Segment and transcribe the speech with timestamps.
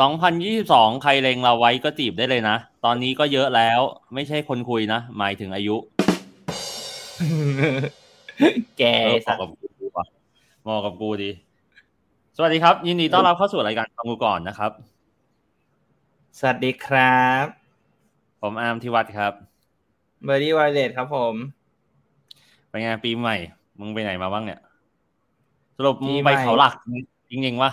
[0.00, 3.80] สองพันยี่สิบสองใครเลงเราไว้ก็จีบได้เลยนะ ตอนนี้ก็เยอะแล้ว
[4.14, 5.76] ไม่ใช่คนคุยนะ หมายถึงอายุ
[8.78, 10.06] แกเออเหสัมาะตว์กับกูว่ะ
[10.62, 11.30] เหมาะกับกูดี
[12.36, 14.72] สวัสดีครับ ยินดีต้อนรับเข้าสู่รายการฟังกูก่อนนะครับ
[16.38, 17.46] สวัสดีครับ
[18.40, 19.32] ผมอาร์มทิวัฒน์ครับ
[20.24, 21.34] เบอร์ดี้วอลเลตครับผม
[22.68, 23.36] เป็นไงปีใหม่
[23.80, 24.60] มึงไปไหนมาบ้างเนี่ย
[25.76, 26.74] สรุปมึงปีใหม่ไปเขาหลัก
[27.30, 27.70] จริงๆวะ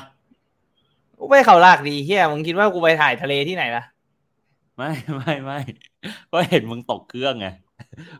[1.23, 3.84] กูไปเขาลากดีเฮียมึงคิดว่ากูไปถ่ายทะเลที่ไหนล่ะ
[4.77, 5.59] ไม่ไม่ไม่
[6.31, 7.48] ก็เห็นมึงตกเครื่องไง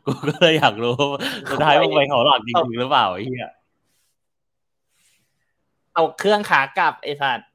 [0.06, 3.52] กูก็เลยอยากรู้ว่าสุดท้ายมึงไปเขาหลักจริงๆหรือเปล่าไอ้เหี้ย
[5.94, 7.48] เอาเครื่องขากลับไอ้สัตว์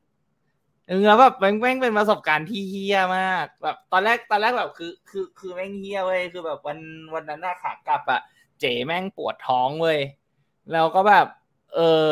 [0.89, 6.79] เออแบบแม่งแม่งเป็นประสบการณ์ที่เฮี้ยมาก แบบ ตอนแรกตอนแรกแบบคือ คือคือแม่งเฮี้ยเว้ยคือแบบวัน
[7.15, 8.21] วันนั้นน่าขากลับอะ
[8.61, 9.99] เจ๋แม่งปวดท้องเว้ย
[10.73, 11.27] แล้วก็แบบ
[11.75, 12.07] เออ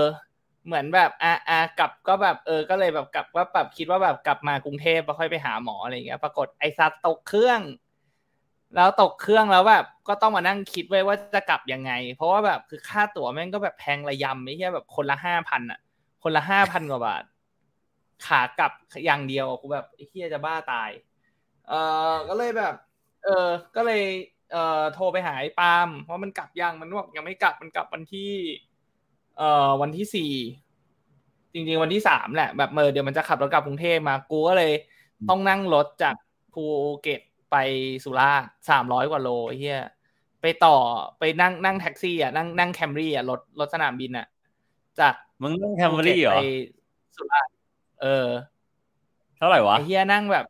[0.66, 7.60] เหมือนแบบอะอะกลับก็แบบเออก็เลยแบบกลับว่าแบบคิดว่าแบบกลับมากรุงเทพแล้วค่อยไปหาหมออะไรอย่างเงี้ย ปรากฏไอ้สัตว์ตกเครื่อง
[8.76, 15.80] แล้วตกเครื่องแล้วแบบก็ต้องมานั่งคิดไว้ว่าจะกลับยังไง เพราะว่าแบบคือค่าตั๋วแม่งก็แบบแพงระยำไม่ใช่แบบคนละห้าพันอะ
[16.22, 17.24] คนละห้าพันกว่าบาท
[18.26, 18.72] ขากลับ
[19.04, 20.90] อย่างเดียวกูแบบไอ้เฮียจะบ้าตาย
[21.68, 21.72] เอ
[22.10, 22.74] อก็เลยแบบ
[23.24, 24.02] เออก็เลย
[24.52, 28.32] เอ่อโทรไปหาไอ้ปาล์มว่ามันกลับยังมันบอกยังไม่กลับมันกลับวันที่
[29.38, 30.30] เอ่อวันที่สี่
[31.52, 34.72] จริง ๆ วันที่สามแหละแบบเมอเดี๋ยวมันจะขับรถกลับกรุงเทพมากูก็เลย
[35.28, 36.14] ต้องนั่งรถจาก
[36.52, 36.64] ภู
[37.02, 37.20] เก็ต
[37.50, 37.56] ไป
[38.04, 39.82] สุราษฎร์สามร้อยกว่าโลไอ้เหี้ย
[40.42, 40.76] ไปต่อ
[41.18, 44.26] ไปนั่งนั่งแท็กซี่อะนั่งนั่ง Camry อะรถรถสนามบินอะ
[45.00, 46.40] จากมึงนั่ง Camry เหรอไป
[47.16, 47.54] สุราษฎร์
[48.02, 48.28] เออ
[49.36, 50.46] เท่าไหร่วะไอ้เฮียนั่งแบบ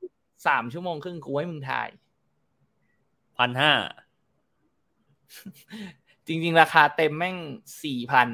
[0.47, 1.89] สามชั่วโมงครึ่งกูให้มึงถ่าย
[3.37, 3.73] พันห้า
[6.27, 7.37] จริง ๆ ราคาเต็มแม่ง
[7.84, 8.29] สี่พัน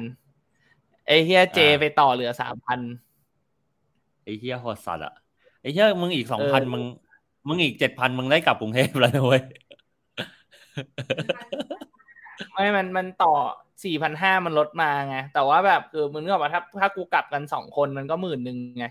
[1.07, 2.79] ไอ้เฮียเจไปต่อเหลือสามพัน
[4.23, 5.13] ไอ้เหี้ยโหดสัตว์อะ
[5.61, 6.83] ไอ้เหี้ยมึงอีกสองเอพันอมึง
[7.47, 9.41] มึงอีกเจ็ดพันมึงได้กลับกรุงเทพแล้วนะเว้ย
[12.51, 13.33] ไม่มันมันต่อ
[13.83, 18.85] สี่พันห้ามันลดมาไงแต่ว่าแบบคือมึงนึกออกว่าถ้าถ้ากูกลับกันสองคนมันก็หมื่นหนึ่งไง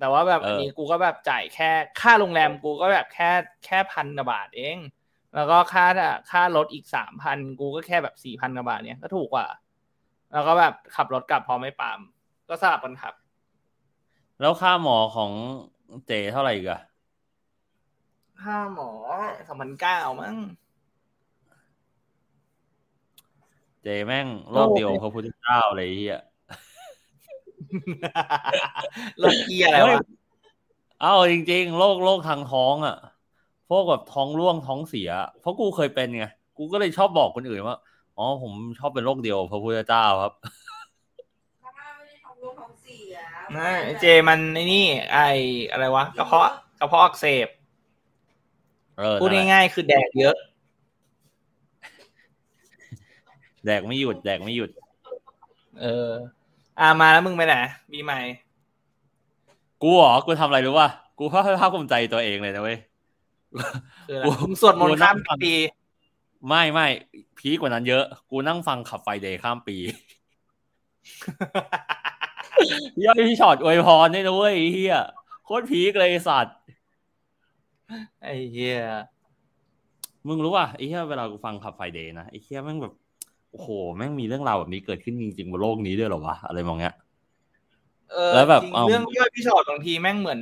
[0.00, 3.30] แต่ว่าแบบเอออัอันนี้กูก็แบบจ่ายแค่ค่าโรงแรมกูก็แบบแค่
[3.64, 4.78] แค่พันกว่าบาทเอง
[5.34, 5.86] แล้วก็ค่า
[6.30, 9.46] ค่ารถอีกสามพันกูก็แค่แบบสี่พันกว่าบาทเนี่ยก็ถูกกว่า
[10.32, 12.00] แล้วก็แบบขับรถกลับพอไม่ปาม
[12.48, 13.14] ก็สลับกันขับ
[14.40, 15.30] แล้วค่าหมอของ
[16.06, 16.80] เจเท่าไหร่อีกอะ
[18.42, 18.90] ค่าหมอ
[19.48, 20.34] สองพันเก้ามั้ง
[23.82, 26.20] เจแม่งโลกเดียวกับพระพุทธเจ้าเลยไอ้เหี้ย
[29.22, 30.02] รถเกียร์อะไรวะ
[31.00, 32.96] เอ้าจริงๆโรคโรคทางท้องอะ
[33.68, 35.10] พวกแบบท้องร่วงท้องเสีย
[35.40, 36.24] เพราะกูเคยเป็นไง
[36.56, 37.78] กูก็เลยชอบบอกคนอื่นว่า
[38.18, 43.16] อ๋อผมชอบเป็นโรคเดียวกับพระพุทธเจ้าครับไม่ได้ท้องร่วงท้องเสีย
[43.52, 45.18] ไม่เจมันไอ้นี่ ไอ
[45.70, 46.44] อะไรวะกระเพาะ
[46.80, 47.48] กระเพาะอักเสบ
[48.98, 50.36] เออพูดนั่นแหละง่ายๆคือแดกเยอะ
[53.66, 54.70] แดกไม่หยุด แดกไม่หยุด
[55.80, 56.10] เออ
[56.80, 57.56] อ่ามาแล้วมึงไปไหน
[57.92, 58.20] ปีใหม่
[59.82, 60.88] กูเหรอ กูทำอะไรรู้ป่ะ
[61.18, 62.78] กูภาคภาคภูมิใจตัวเองเลยนะเว้ย
[64.08, 65.54] คืออะไรกูมึงสวดมนกูต์นั่ข้างมฟังปี
[66.48, 66.86] ไม่ไม่
[67.38, 69.76] พีคกว่านั้นเยอะ กูนั่งฟังขับไฟเดย์ข้ามปี
[73.04, 74.96] ย่อยพี่ฉอดอวยพรด้วยนะเว้ยไอ้เหี้ย
[75.44, 76.56] โคตร peak เลยไอ้สัตว์
[78.22, 78.78] ไอ้เหี้ย
[80.26, 82.94] มึงรู้ป่ะไอ้เหี้ยเวลากูฟัง Club Friday นะไอ้เหี้ยแม่งแบบ
[83.50, 86.94] โอ้โหแม่งมีเรื่องราวแบบนี้เกิดขึ้นจริงๆบนโลกนี้ด้วยเหรอวะอะไรแม่งเงี้ย
[88.12, 90.40] เออแล้วแบบจริงเอาเรื่องย่อยพี่ฉอดบางทีแม่งเหมือน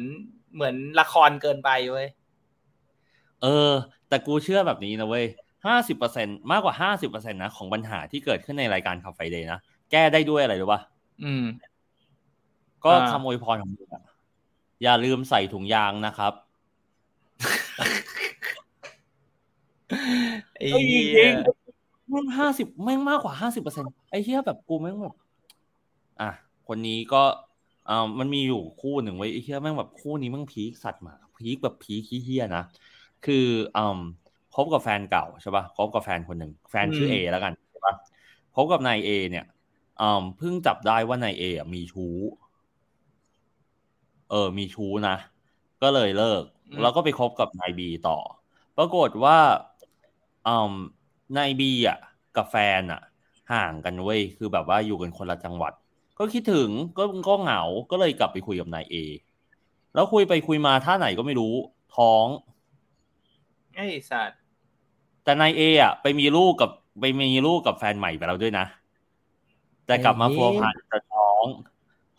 [0.55, 2.09] เหมือนละครเกินไปเว้ย
[3.43, 3.73] เออ
[4.09, 5.25] แต่กูเชื่อแบบนี้นะเว้ย
[5.67, 9.61] ห้าสิบเปอร์เซ็นต์มากกว่าห้าสิบเปอร์เซ็นต์นะของปัญหาที่เกิดขึ้นในรายการ Club Friday นะ
[9.91, 10.81] แก้ได้ด้วยอะไรรู้ป่ะ
[11.25, 11.45] อืม
[12.85, 14.03] ก็อ่าคำอวยพรของมึงอะ
[14.83, 16.33] อย่าลืมใส่ถุงยางนะครับ
[20.59, 25.17] ไอ้เอ้ยจเหี้ริยงๆแม่งห้าสิบแม่งมากกว่าห้าสิบเปอร์เซ็นไอ้เหี้ยแบบกูแม่งแบบ
[26.21, 26.31] อะ
[26.69, 27.23] คนนี้ก็
[27.89, 32.65] อ่ามันมีอยู่คู่หนึ่งไว้ยไอ้เหี้ยแม่งแบบคู่นี้แม่งพีคสัตว์หมาพีคแบบพีคเหี้ยๆนะ
[33.27, 33.47] คือ
[33.77, 34.28] อืมค
[34.65, 37.95] บกับแฟนเก่าใช่ป่ะคบกับแฟนคนหนึ่งแฟนชื่อเอแล้วกันใช่ป่ะ
[38.55, 39.45] คบกับนายเอเนี่ย
[40.01, 42.15] อืมเพิ่งจับได้ว่านายเออะมีชู้
[44.31, 45.17] เออ มีชู้นะ
[45.83, 48.19] ก็เลยเลิกอืมแล้วก็ไปคบกับนายบีต่อ
[48.77, 49.39] ปรากฏว่า
[50.47, 50.73] อืม
[51.37, 51.99] นายบีอะ
[52.37, 53.01] กับแฟนอะ
[53.53, 55.73] ห่างกันเว้ย คือแบบว่าอยู่กันคนละจังหวัด
[56.19, 58.97] ก็คิดถึงก็ก็เหงา ก็เลยกลับไปคุยกับนายเอ
[59.95, 61.55] แล้วคุยไปคุยมาท่าไหนก็ไม่รู้
[61.97, 62.27] ท้อง
[63.75, 64.38] ไอ้สัตว์
[65.25, 66.71] แต่นายเออะไปมีลูกกับ
[67.01, 68.67] ไปมีลูกกับแฟนใหม่ไปแล้วด้วยนะ
[69.87, 71.45] แต่กลับมาพัวพันกับท้อง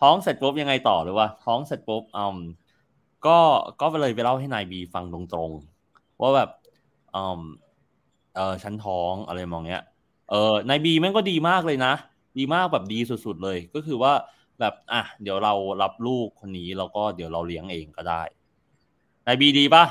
[0.02, 2.38] ท้องเสร็จปุ๊บยังไงต่อหรือว่า ท้องเสร็จปุ๊บอืม
[3.26, 3.38] ก็
[3.82, 6.50] ก็เลยไปเล่าให้นายบีฟังตรงๆว่าแบบ
[7.12, 7.42] เออ
[8.36, 9.84] เออฉันท้องอะไรมองเนี้ย
[10.30, 11.94] เออนายบีแม่งก็ดีมากเลยนะ
[12.38, 14.14] ดีมากแบบดีสุดๆเลย ก็คือว่า
[14.60, 18.22] แบบอะเดี๋ยวเรารับลูกคนนี้แล้วก็เดี๋ยวเราเลี้ยงเองก็ได้
[19.28, 19.84] นายบีดีปะ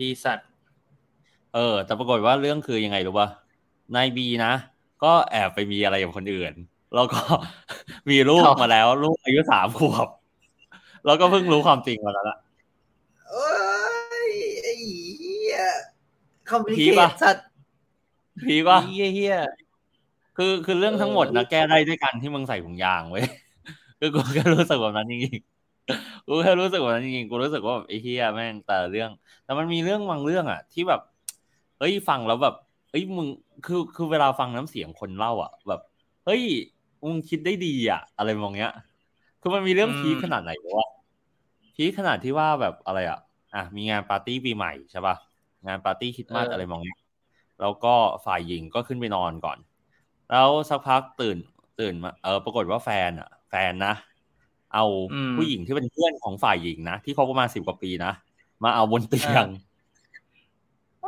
[0.00, 0.45] ดีสัตว์
[1.56, 3.28] เออ แต่ปรากฏว่าเรื่องคือยังไงรู้ปะ
[3.94, 4.52] นายบีนะ
[5.02, 6.52] ก็แอบไปมีอะไรกับคนอื่น
[6.94, 7.20] แล้วก็
[8.10, 10.08] มีลูกมาแล้ว ลูกอายุสามขวบ
[11.06, 12.38] แล้วก็เพิ่งรู้ความจริงมาแล้วล่ะ
[13.30, 13.50] เอ้
[14.28, 14.30] ย
[14.62, 14.72] ไอ้
[15.18, 15.58] เหี้ย
[16.50, 17.46] คอมพลีผีเคปะทสัตว์
[18.46, 19.36] พีว่าเหี้ยเหี้ย
[20.36, 23.24] คือคือเรื่องทั้งหมดนะเออแก้ได้ด้วยการที่มึงใส่ถุงยางไว้ย
[24.00, 29.10] คือกูแค่รู้สึกแบบนั้นจริงๆกูแค่รู้สึกแบบนั้นจริงๆกูรู้สึกว่าแบบไอ้เฮียแม่งแต่ละเรื่อง
[29.44, 31.00] แต่มันมีเรื่องบางเรื่องอะ ที่แบบ
[31.78, 32.54] เฮ้ยฟังแล้วแบบ
[32.90, 33.26] เฮ้ยมึง
[33.66, 35.80] คือคือเวลาฟังน้ำเสียงคนเล่าอะ แบบ
[36.26, 36.42] เฮ้ย
[37.02, 38.72] มึงคิดได้ดีอะ อะไรมองเงี้ย
[39.40, 40.88] คือมันมีเรื่องพีคขนาดไหนวะ
[41.74, 43.20] พีคขนาดที่ว่าแบบอะไรอะ
[43.54, 45.16] อะมีงานปาร์ตี้ปีใหม่ใช่ป่ะ
[45.66, 46.98] งานปาร์ตี้คริดมาสอะไรมองเงี้ย
[47.60, 47.94] แล้วก็
[48.26, 49.58] ฝ่ายหญิงก็ขึ้นไปนอนก่อน
[50.30, 51.36] แล้วสักพักตื่น
[51.80, 53.94] ตื่นมาเออปรากฏว่าแฟนอะ แฟนนะ
[54.74, 54.84] เอา
[55.36, 58.12] ผู้หญิงที่เป็นเพื่อนของฝ่ายหญิงนะที่เขาประมาณสิบกว่าปีนะ
[58.64, 59.46] มาเอาบนเตียง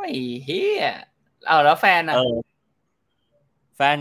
[0.03, 0.13] ไอ้
[0.45, 0.83] เหี้ย
[1.47, 2.35] เอาแล้วแฟนอะเออ
[3.75, 3.97] แฟน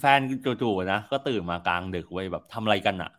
[0.00, 0.20] แฟน
[0.62, 3.10] จู่ๆนะก็ตื่นมากลางดึกเว้ยแบบทำอะไรกันอะ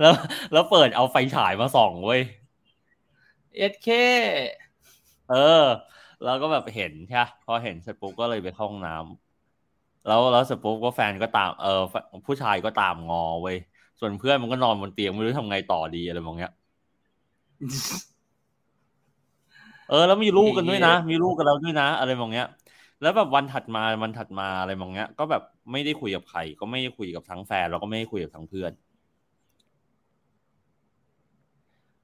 [0.00, 0.12] แล้ว
[0.52, 2.20] แล้วเปิดเอาไฟฉายมาส่องเว้ย
[3.56, 3.88] เอสเค
[5.30, 5.64] เออ
[6.24, 11.94] แล้วก็แบบเห็นใช่ปะพอเห็นเสร็จปุ๊บก็เลยไปเข้าห้องน้ำแล้วแล้วเสร็จปุ๊บก็แฟนก็ตามเออแฟ
[12.26, 13.56] ผู้ชายก็ตามงอเว้ย
[14.00, 16.52] ส่วนเพื่อนมันก็นอนบนเตียงไม่รู้ทำไงต่อดีอะไรมองเงี้ย
[19.88, 22.46] เออ แล้วมีลูกกันด้วยนะ มีลูกกันแล้วด้วยนะ อะไรมองเงี้ย
[23.00, 25.42] แล้วแบบวันถัดมาวันถัดมาอะไรมองเงี้ย ก็แบบ
[25.72, 28.72] ไม่ได้คุยกับใคร ก็ไม่ได้คุยกับทั้งแฟนแล้วก็ไม่ได้คุยกับทั้งเพื่อน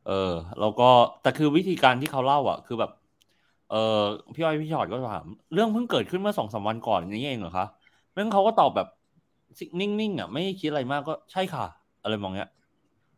[0.06, 0.90] เออ แล้วก็
[1.22, 2.90] แต่คือวิธีการที่เขาเล่าอะ คือแบบ
[3.70, 3.76] เออ
[4.34, 7.66] พี่อ้อยพี่ชอดก็ถาม เรื่องเพิ่งเกิดขึ้นเมื่อสองสามวันก่อนนี้เองเหรอคะ
[8.12, 8.88] แม่งเขาก็ตอบแบบ
[9.80, 11.64] นิ่งๆอะ ไม่คิดอะไรมากก็ใช่ค่ะ
[12.02, 12.48] อะไรมองเงี้ย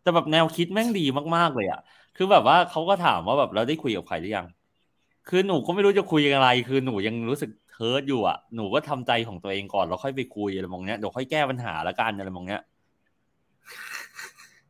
[0.03, 1.05] แต่แบบแนวคิดแม่งดี
[1.37, 1.81] มากๆเลยอะ
[2.17, 4.47] คือแบบว่าเขาก็ถามว่าแบบเราได้คุยกับใครหรือยัง
[5.29, 12.63] คือหนูก็ไม่รู้จะคุยอะไร คือหนูยังรู้สึกเฮิร์ตอยู่อะ หนูก็ทำใจของตัวเองก่อนแล้วค่อยไปคุยอะไรมองเนี้ยเดี๋ยวค่อยแก้ปัญหาละกันอะไรมองเนี้ย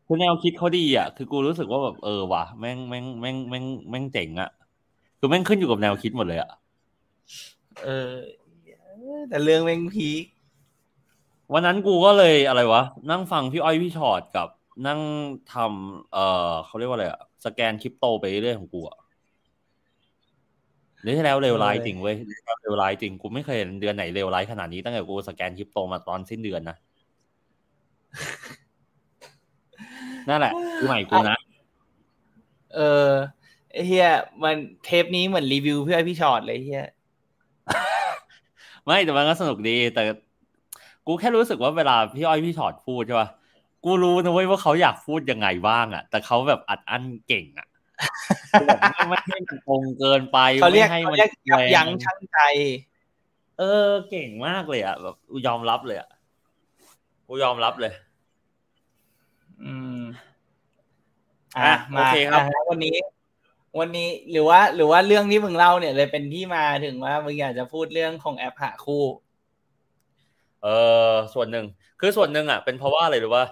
[0.06, 4.50] คือแนวคิดเขาดีอะ คือกูรู้สึกว่าแบบเออว่ะแม่งแม่งแม่งแม่งแม่งเจ๋งอะ
[5.18, 6.50] คือแม่งขึ้นอยู่กับแนวคิดหมดเลยอะ
[7.84, 8.12] เออ
[9.28, 10.24] แต่เรื่องแม่งพีค
[11.52, 14.48] วันนั้นกูก็เลยอะไรวะ นั่งฟังพี่อ้อยพี่ชอดกับ
[14.86, 15.00] นั่ง
[15.52, 16.18] ทำเอ
[16.50, 18.98] อเขาเรียกว่าอะไรอะ สแกนคริปโตไปเรื่อยของกูอะ
[21.02, 26.76] เดือนที่แล้วเร็วร้ายจริงเว้ยเดือนที่แล้วเร็วร้ายจริงกูไม่เคยเห็นเดือนไหนเร็วร้ายขนาดนี้ตั้งแต่กูสแกนคริปโตมาตอนสิ้นเดือนนะ
[30.28, 31.38] นั่นแหละคือใหม่กูนะ
[32.74, 33.10] เออ
[33.72, 34.08] ไอ้เฮีย
[34.42, 36.86] มันเทปนี้เหมือนรีวิวเพื่อพี่ชอตเลยเฮีย
[38.84, 40.02] ไม่แต่มันก็สนุกดีแต่
[41.06, 43.28] กูแค่รู้สึกว่าเวลาพี่อ้อยพี่ชอดพูดใช่ป่ะ
[43.88, 47.66] กูรู้นะเว้ยว่าเขาอยากพูดยังไงบ้างอะ แต่เขาแบบอัดอั้นเก่งอะ
[48.52, 52.38] คือแบบไม่ไม่ให้มันตรงเกินไปเขาเรียกไม่ให้เขามันเรียกยับยั้งแรงชั่งใจ
[53.58, 56.10] เออ เก่งมากเลยอะแบบกูยอมรับเลยอะ
[57.28, 57.92] กูยอมรับเลย
[59.62, 60.00] อืม
[61.58, 62.96] อะอะโอมาเคครับอะวันนี้
[63.78, 69.04] วันนี้หรือว่า หรือว่าเรื่องที่มึงเล่าเนี่ยเลยเป็นที่มาถึงว่ามึงอยากจะพูดเรื่องของแอปหาคู่
[70.62, 70.68] เอ
[71.10, 71.66] อส่วนหนึ่ง
[72.00, 73.46] คือส่วนหนึ่งอะเป็นเพราะว่าอะไรรู้ป่ะ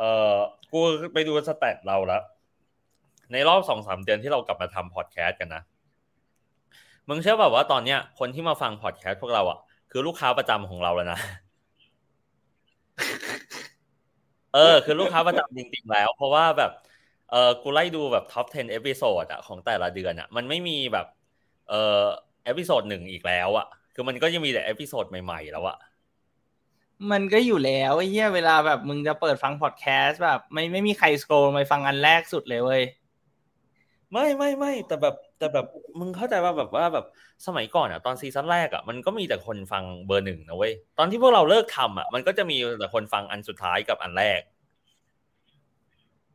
[0.00, 0.36] เออ
[0.72, 0.80] กู
[1.14, 2.22] ไปดูสแตทเราแล้ว
[3.32, 5.62] ในรอบสองสามเดือนที่เรากลับมาทำพอดแคสต์กันนะ
[7.08, 9.58] มึงเชื่อแบบว่าตอนเนี้ย คนที่มาฟังพอดแคสต์พวกเราอะ
[9.90, 11.18] คือลูกค้าประจำของเราแล้วนะ
[14.54, 16.72] เออ คือลูกค้าประจำจริงๆแล้ว เพราะว่าแบบ
[17.30, 21.06] เออกูไล่ดูแบบ top 10 episode อะของแต่ละเดือนอะมันไม่มีแบบ
[21.68, 22.04] เออ
[22.44, 25.76] episode หนึ่งอีกแล้วอะคือมันก็ยังมีแต่ episode ใหม่ๆแล้วอะ
[27.10, 32.82] มันก็อยู่แล้วไอ้เหี้ยเวลาแบบมึงจะเปิดฟังพอดแคสต์แบบ ไม่ไม่มีใคร scroll ไปฟังอันแรกสุดเลยเว้ย
[34.12, 35.66] ไม่ไม่ไม่แต่แบบแต่แบบ
[35.98, 37.06] มึงเข้าใจว่าแบบว่าแบบ
[37.46, 44.40] สมัยก่อนอะตอนซีซั่นแรกอะมันก็มีแต่คนฟังเบอร์หนึ่งนะเว้ยตอนที่พวกเราเลิกทำอะมันก็จะมีแต่คนฟังอันสุดท้ายกับอันแรก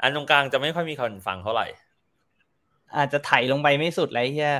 [0.02, 1.68] อันตรงกลางจะไม่ค่อยมีคนฟังเท่าไหร่
[2.96, 4.56] อาจจะไถลงไปไม่สุดเลยไอ้เหี้ย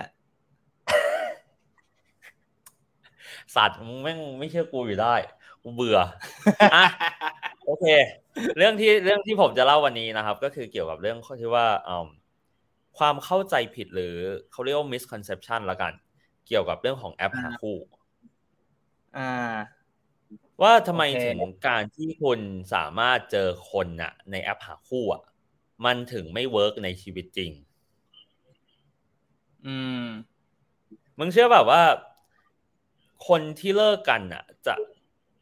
[3.56, 5.16] สัตว์มึงแม่งไม่เชื่อกูอยู่ได้
[5.66, 6.00] กูเบื่อ
[6.76, 6.86] อะ
[7.66, 7.86] โอเค
[8.58, 12.08] เรื่องที่เรื่องที่ผมจะเล่าวันนี้นะครับ ก็คือเกี่ยวกับเรื่องที่ว่าอืม
[12.98, 14.16] ความเข้าใจผิดหรือ
[14.52, 15.94] เขาเรียกว่า misconception ละกัน
[16.48, 17.78] เกี่ยวกับเรื่องของแอปหาคู่
[19.18, 19.56] อ่า
[20.62, 22.40] ว่าทำไมโอเคถึงการที่คุณ
[22.74, 25.24] สามารถเจอคนน่ะ ในแอปหาคู่อะ
[25.86, 27.52] มันถึงไม่เวิร์กในชีวิตจริง
[29.66, 30.06] อืม
[31.20, 31.82] มึงเชื่อแบบว่า
[33.28, 34.74] คนที่เลิกกันอะ จะ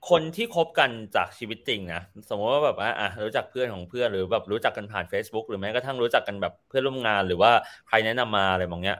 [0.09, 7.51] คนที่คบกันจากชีวิตจริงนะสมมติว่าแบบว่าอะรู้จักเพื่อนของเพื่อนหรือแบบรู้จักกันผ่าน Facebook หรือแม้กระทั่งรู้จักกันแบบเพื่อนร่วมงานหรือว่า
[7.87, 8.99] ใครแนะนำมาอะไรบางอย่าง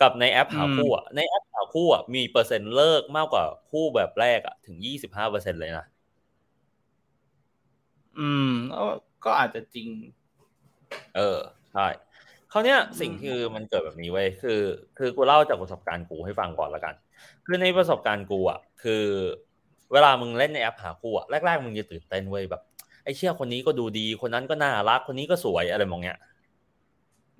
[0.00, 5.86] กับในแอปหาคู่อะในแอปหาคู่อะมีเปอร์เซ็นต์เลิกมากกว่าคู่แบบแรกอะถึงยี่สิบห้าเปอร์เซ็นเลยนะ
[8.18, 8.84] อืมก็
[9.24, 9.88] ก็อาจจะจริง
[11.16, 11.38] เออ
[11.72, 11.86] ใช่
[12.50, 14.60] เขาวเนี้ยสิ่งที่มันเกิดแบบนี้เว้ยคือ
[14.98, 16.94] คือกูเล่าจากประสบการณ์กูให้ฟังก่อนละกัน
[17.46, 19.04] คือในประสบการณ์กูอะ คือ
[19.92, 22.62] เวลามึงเล่นในแอปหาคู่อะแรกๆมึงจะตื่นเต้นเว้ยแบบ
[23.04, 26.18] ไอ้เชี่ยคนนี้ก็ดูดี คนนั้นก็น่ารักคนนี้ก็สวยอะไรมองเงี้ย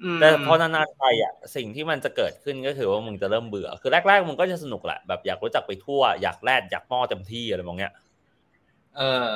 [0.02, 7.93] อืมแต่พอนานๆไปอะสิ่งที่มันจะเกิดขึ้นก็คือว่ามึงจะเริ่มเบื่อ คือแรกๆมึงก็จะสนุกแหละแบบอยากรู้จักไปทั่วอยากแลดอยากม่อเต็มที่อะไรมองเงี้ย
[8.97, 9.26] เออ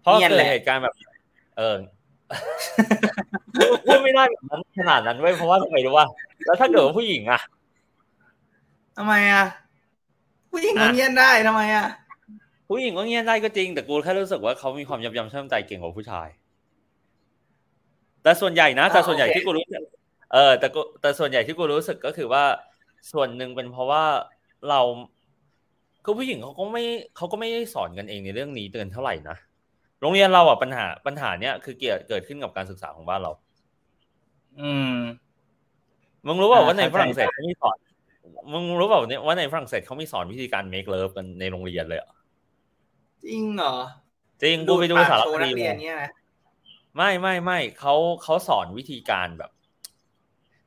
[0.00, 0.94] เพราะเนียนเกิแหดละเหตุการณ์แบบ
[1.58, 1.76] เออ
[3.86, 6.06] พูดไม่ได้แบบนั้นขนาดนั้นเว้ยเพราะว่าทำไมรู้ว่า
[6.44, 7.40] แล้วถ้าเกิดว่าผู้หญิงอะ
[8.96, 9.44] ทำไมอะ
[10.54, 11.86] ผู้หญิงก็เงียนได้ทำไมอะ
[12.68, 16.28] ผู้หญิงก็เงียบได้ก็จริง แต่กูแค่รู้สึกว่าเขามีความยับยั้งชั่งใจเก่งกว่าผู้ชาย
[18.22, 19.82] แต่ส่วนใหญ่นะแต่ส่วนใหญ่โอเคที่กูรู้สึก
[20.32, 22.44] เออ แต่กูแต่ส่วนใหญ่ที่กูรู้สึกก็คือว่า
[23.12, 24.04] ส่วนหนึ่งเป็นเพราะว่า
[24.68, 24.80] เรา
[26.04, 26.84] คือผู้หญิงเขาก็ไม่
[27.16, 29.36] เขาก็ไม่ได้สอนกันเองในเรื่องนี้เตือนเท่าไหร่นะ
[30.00, 33.32] โรงเรียนเราอะปัญหาปัญหาเนี้ยคือเกิดเกิดขึ้นกับการศึกษาของบ้านเรา
[34.60, 34.96] อืม
[36.26, 37.76] มึงรู้เปล่าอ่าว่าในเข้าใจฝรั่งเศสเขามีสอน
[38.52, 42.10] มึงรู้เปล่าเนี่ยว่าในฝรั่งเศสเขามีสอนวิธีการ make love กันในโรงเรียนเลยอะ
[43.24, 43.76] จริงเหรอ
[44.42, 46.10] จริงกูไปดูปกสารโชคว์นัดีกมาเรียนเนี่ยนะ
[46.96, 49.50] ไม่ไม่ไม่เขาเขาสอนวิธีการแบบ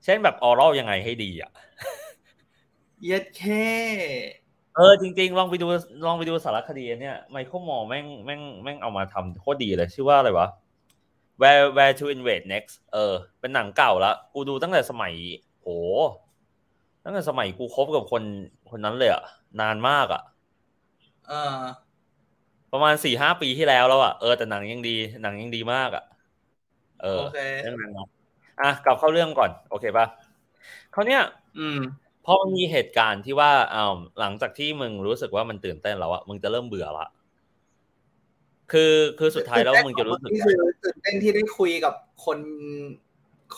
[0.04, 1.52] เช่นแบบออรัลยังไงให้ดีอะ
[3.06, 3.68] เย็ดแค่
[4.76, 5.68] เออจริง ๆ ลองไปดู
[6.06, 10.48] ลองไปดูสารคดีอันเนี่ยไมเคิลมอร์แม่งแม่งแม่งเอามาทำโคตรดีเลยชื่อว่าอะไรวะ
[11.42, 15.14] Where Where to Invade Next เออ เป็นหนังเก่าละกูดูตั้งแต่สมัย
[15.62, 15.68] โห
[17.08, 18.24] ตั้งแต่สมัยกูคบกับคน
[18.70, 19.22] คนนั้นเลยอะ
[19.62, 20.22] นานมากอะ
[21.28, 21.64] เออ
[22.72, 26.04] ประมาณสี่ห้าปีที่แล้วแล้วอะเออแต่หนังยังดีหนังยังดีมากอะ
[27.02, 28.08] เออโอเคเรื่องนั้นนะ
[28.62, 30.06] อะกลับเข้าเรื่องก่อน โอเคป่ะ
[30.92, 31.22] เขาวเนี้ย
[31.60, 31.80] อืม
[32.26, 37.08] พอมันมีเหตุการณ์ที่ว่าอ่าหลังจากที่มึงรู้สึกว่ามันตื่นเต้นแล้วอะมึงจะเริ่มเบื่อละ
[38.72, 41.94] คือคือสุดท้ายแล้วมึงจะรู้สึกนี่คือตื่นเต้นที่ได้คุยกับ
[42.26, 42.40] คน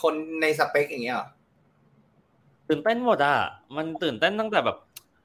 [0.02, 1.28] คนในสเปคอย่างเงี้ยเหรอ
[2.70, 3.36] ตื่นเต้นหมดอะ
[3.76, 4.76] มันตื่นเต้นตั้งแต่แบบ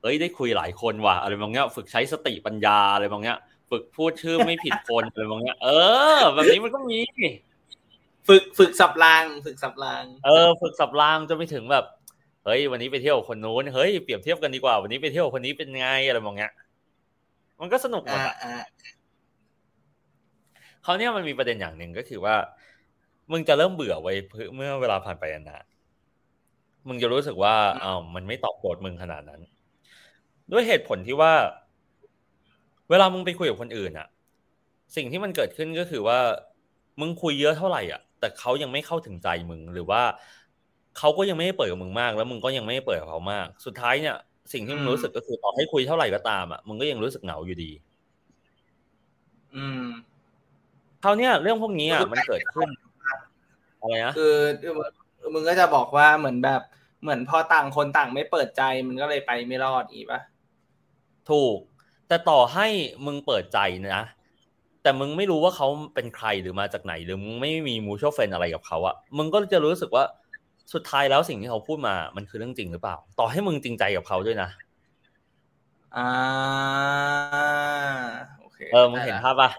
[0.02, 3.40] เอ้ยได้คุยหลายคนว่ะอะไรบางอย่างฝึกใช้สติปัญญาอะไรบางอย่าง
[3.72, 5.70] ฝึกพูดชื่อไม่ผิดคนอะไรบางอย่างเอ
[6.18, 7.00] อ แบบนี้มันก็มี
[8.28, 11.86] ฝึกฝึกสับราง ฝึกสับราง เออ ฝึกสับรางจนไปถึงแบบ
[12.46, 16.54] เฮ้ยวันนี้ไปเที่ยวกับคนนู้นเฮ้ยเปรียบเทียบกันดีกว่า วันนี้ไปเที่ยวกับคนนี้เป็นไงอะไรบางอย่าง
[17.60, 18.56] มันก็สนุกหมดอ่าอะอ่า
[20.84, 22.36] เขาวเนี่ยมันมีประเด็นอย่างหนึ่งก็คือว่า
[23.32, 24.18] มึงจะเริ่มเบื่อไว้ย
[24.56, 25.75] เมื่อเวลาผ่านไปนานๆ
[26.88, 29.42] มึงจะรู้สึกว่าอ้าวมันไม่ตอบโจทย์มึงขนาดนั้น
[30.52, 31.34] ด้วยเหตุผลที่ว่า
[32.90, 34.08] เวลามึงไปคุยกับคนอื่นอะ
[34.96, 36.20] สิ่งที่มันเกิดขึ้นก็คือว่า
[37.00, 40.02] มึงคุยเยอะเท่าไหร่อะ แต่เขายังไม่เข้าถึงใจมึงหรือว่า
[40.98, 44.16] เขาก็ยังไม่ได้เปิดกับมึงมาก แล้วมึงก็ยังไม่ได้เปิดกับเขามาก สุดท้ายเนี่ย
[44.54, 47.72] สิ่งที่มึงรู้สึกก็คือต่อให้คุยเท่าไหร่ก็ตามอะมึงก็ยังรู้สึกเหงาอยู่ดี
[49.56, 49.86] อืม
[51.04, 52.70] คราวเนี้ยเรื่องพวกนี้อะมันเกิดขึ้น
[53.82, 54.34] อะไรนะคือ
[55.34, 56.62] มึงก็จะบอกว่าเหมือนแบบ
[57.02, 60.22] เหมือนพอต่างคนต่างไม่เปิดใจมันก็เลยไปไม่รอดอีกปะ
[61.30, 61.58] ถูก
[62.08, 62.68] แต่ต่อให้
[63.06, 63.60] มึงเปิดใจ
[63.96, 64.04] นะ
[64.84, 70.04] แต่มึงไม่รู้ว่าเขาเป็นใครหรือมาจากไหน หรือมึงไม่มีมูชวลเฟนอะไรกับเขาอะมึงก็จะรู้สึกว่า
[70.74, 74.50] สุดท้ายแล้วสิ่งที่เขาพูดมา มันคือเรื่องจริงหรือเปล่า ต่อให้มึงจริงใจกับเขาด้วยนะ
[75.98, 76.10] อ่า
[78.40, 79.50] โอเคเออมึงเห็นภาพป่ะ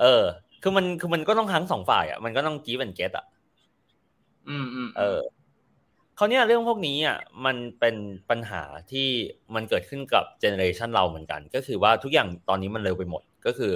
[0.00, 0.22] เออ
[0.62, 3.24] คือมันคือมันก็ต้องทั้งสองฝ่ายอะมันก็ต้อง give and take อะ
[4.48, 5.20] อืมอืมเออ
[6.16, 7.96] คราวเนี้ยเรื่องพวกนี้อะมันเป็น
[8.30, 8.62] ปัญหา
[8.92, 9.08] ที่
[9.54, 13.72] มันเกิดขึ้นกับ generation เราเหมือนกัน ก็คือว่าทุกอย่างตอนนี้มันเร็วไปหมด ก็คือ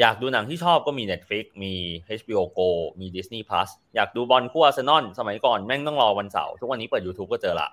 [0.00, 1.74] อยากดูหนังที่ชอบก็มี Netflix มี
[2.18, 7.68] HBO Go มี Disney Plus อยากดูบอลคู่อาร์เซนอลสมัยก่อนแม่งต้องรอวันเสาร์ทุกวันนี้เปิด YouTube ก็เจอละ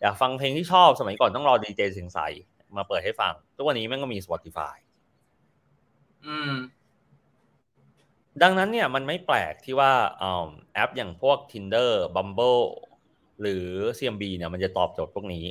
[0.00, 2.18] อยากฟังเพลงที่ชอบสมัยก่อนต้องรอดีเจเสียงใส
[2.76, 4.74] มาเปิดให้ฟัง ทุกวันนี้แม่งก็มี Spotify
[6.26, 6.52] อืม
[8.42, 12.64] ดังนั้นเนี่ยมันไม่แปลกที่ว่าอืม แอปอย่างพวก Tinder Bumble
[13.40, 13.66] หรือ
[13.98, 15.44] CMB เนี่ยมันจะตอบโจทย์พวกนี้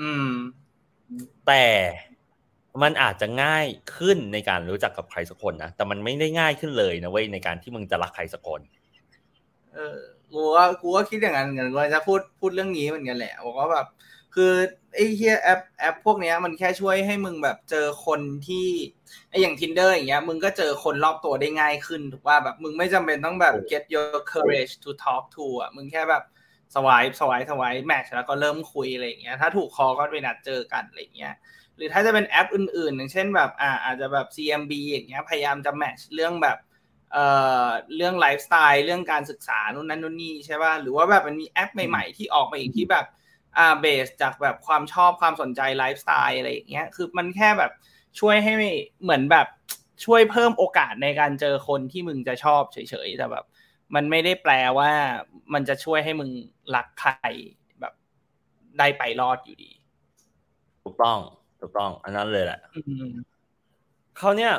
[0.00, 0.30] อืม
[1.46, 1.64] แต่
[2.82, 8.60] มันอาจจะง่ายขึ้นในการรู้จักกับใครสักคนนะ แต่มันไม่ได้ง่ายขึ้นเลยนะเว้ยในการที่มึงจะรักใครสักคน
[9.74, 9.98] เออ
[10.32, 13.86] กูว่ากูก็คิดอย่างนั้นเหมือนกันกูจะพูดพูดเรื่องนี้เหมือนกันแหละบอกว่าแบบ
[14.38, 14.54] คือ
[14.94, 18.68] ไอ้เฮียแอปแอปพวกเนี้ยมันแค่ช่วยให้มึงแบบเจอคนที่
[19.30, 26.22] ไอ้อย่าง tinder อย่างเงี้ยมึงก็เจอคนรอบตัวได้ง่ายขึ้นถูกว่าแบบมึงไม่จำเป็นต้องแบบ get your courage to talk to อะมึงแค่แบบ
[26.74, 31.34] สวายสวายสวายแมทแล้วก็เริ่มคุยอะไรอย่างเงี้ยถ้าถูกคอก็ไปนัดเจอกันอะไรอย่างเงี้ย
[31.76, 36.58] หรือถ้าจะเป็นแอปอื่นๆ อย่างเช่นแบบอ่าอาจจะแบบ CMB อย่างเงี้ยพยายามจะแมทช์เรื่องแบบ
[37.12, 37.24] เอ่
[37.64, 37.66] อ
[37.96, 43.06] เรื่องไลฟ์สไตล์เรื่องการศึกษานู่นนั่นนู่นนี่ใช่ป่ะหรือว่าแบบมันมีแอปใหม่ๆที่ออกมาอีกที่แบบ
[43.58, 47.72] อ่าเบสจากแบบความชอบความสนใจไลฟ์สไตล์อะไรอย่างเงี้ยคือมันแค่แบบ
[48.20, 48.52] ช่วยให้
[49.02, 49.46] เหมือนแบบ
[50.04, 53.44] ช่วยเพิ่มโอกาสในการเจอคนที่มึงจะชอบเฉยๆแต่แบบ
[53.94, 54.92] มันไม่ได้แปลว่า
[55.54, 56.30] มันจะช่วยให้มึง
[56.74, 57.12] รักใคร
[57.80, 57.94] แบบ
[58.78, 59.70] ได้ไปรอดอยู่ดี
[60.84, 61.18] ถูกต้อง
[61.60, 63.08] ถูกต้อง อันนั้นเลยแหละอืม
[64.18, 64.52] เขาเนี่ย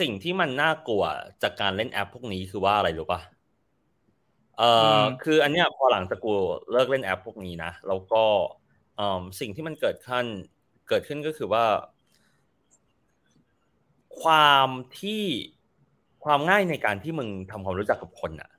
[0.00, 1.04] สิ่งที่มันน่ากลัว
[1.42, 3.20] จากการเล่นแอปพวกนี้คือว่าอะไรรู้ปะ
[4.58, 6.32] เอ่ออมคืออันเนี้ยพอหลังจากกู
[6.72, 8.24] เลิกเล่นแอปพวกนี้นะ แล้วก็
[8.96, 10.26] เอ่อสิ่งที่มันเกิดขึ้น
[10.88, 11.64] เกิดขึ้นก็คือว่า
[14.22, 14.68] ความ
[15.00, 15.24] ที่
[16.24, 18.50] ความง่ายในการที่มึงทำความรู้จักกับคนอะ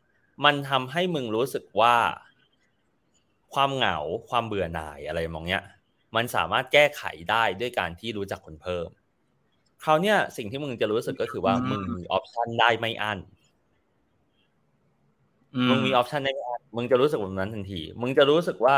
[0.46, 1.96] มันทำให้มึงรู้สึกว่า
[3.54, 3.98] ความเหงา
[4.30, 5.64] ความเบื่อหน่ายอะไรมองเนี้ย
[6.16, 8.90] มันสามารถแก้ไขได้ด้วยการที่รู้จักคนเพิ่ม
[9.84, 13.20] คราวเนี้ยสิ่งที่มึงจะรู้สึกก็คือว่าอืมมึงมี option ได้ไม่อั้น
[15.70, 18.76] มึงมี option ได้ไม่อั้นมึงจะรู้สึกแบบนั้นทันที มึงจะรู้สึกว่า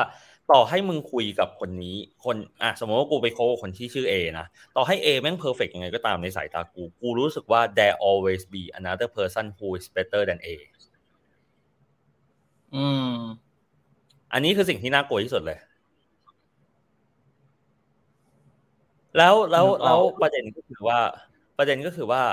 [0.51, 9.46] ต่อให้มึงคุยกับคนนี้ คนอะสมมติว่ากูไปคบกับคนที่ชื่อ A นะ ต่อให้ A แม่ง perfect ยังไงก็ตามในสายตากู กูรู้สึกว่า there always be another person
[9.57, 10.50] who is better than A
[12.75, 13.13] อืม
[14.34, 15.60] อันนี้คือสิ่งที่น่ากลัวที่สุดเลย
[19.17, 21.00] แล้วแล้วนึกออกแล้วประเด็นก็คือว่า
[21.57, 22.24] ประเด็นก็คือว่า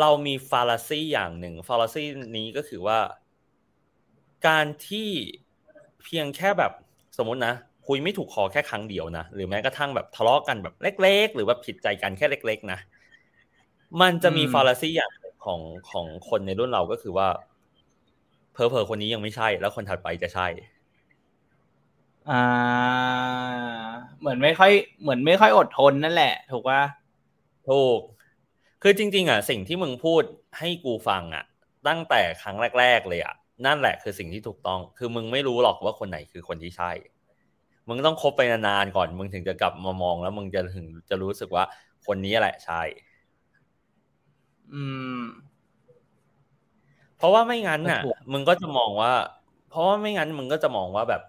[0.00, 2.04] เรามีฟาลาซีอย่างหนึ่งฟาลาซี
[2.36, 2.98] นี้ก็คือว่า
[4.46, 5.08] การที่
[6.04, 6.72] เพียงแค่แบบ
[7.18, 7.54] สมมตินะ
[7.86, 12.78] คุยไม่ถูกคอแค่ครั้งเดียวนะหรือแม้กระทั่งแบบทะเลาะกันแบบเล็ก ๆ หรือแบบผิดใจกันแค่เล็ก ๆ นะ
[14.00, 17.28] มันจะมีอืมฟาลาซีอย่างหนึ่งของของคนในรุ่นเราก็คือว่า
[18.52, 20.46] เพอเพอๆคนนี้ยังไม่ใช่ แล้วคนถัดไปจะใช่
[22.28, 22.42] อ่า
[24.20, 26.80] เหมือนไม่ค่อยเหมือนไม่ค่อยอดทนนั่นแหละ ถูกป่ะ
[27.68, 28.00] ถูก
[28.82, 30.22] คือจริง ๆ อะ สิ่งที่มึงพูด
[30.58, 31.44] ให้กูฟังอะ
[31.88, 33.34] ตั้งแต่ครั้งแรก ๆ เลยอะ
[33.66, 36.90] นั่นแหละคือสิ่งที่ถูกต้อง คือมึงไม่รู้หรอกว่าคนไหนคือคนที่ใช่
[37.88, 41.64] มึงต้องคบไปนานๆก่อน มึงถึงจะกลับมามองแล้วมึงจะถึงจะรู้สึกว่า
[42.06, 42.82] คนนี้แหละใช่
[44.72, 44.82] อื
[45.18, 45.20] ม
[47.16, 49.12] เพราะว่าไม่งั้นน่ะก็ถูกมึงก็จะมองว่า
[49.70, 51.22] เพราะว่าไม่งั้น มึงก็จะมองว่าแบบ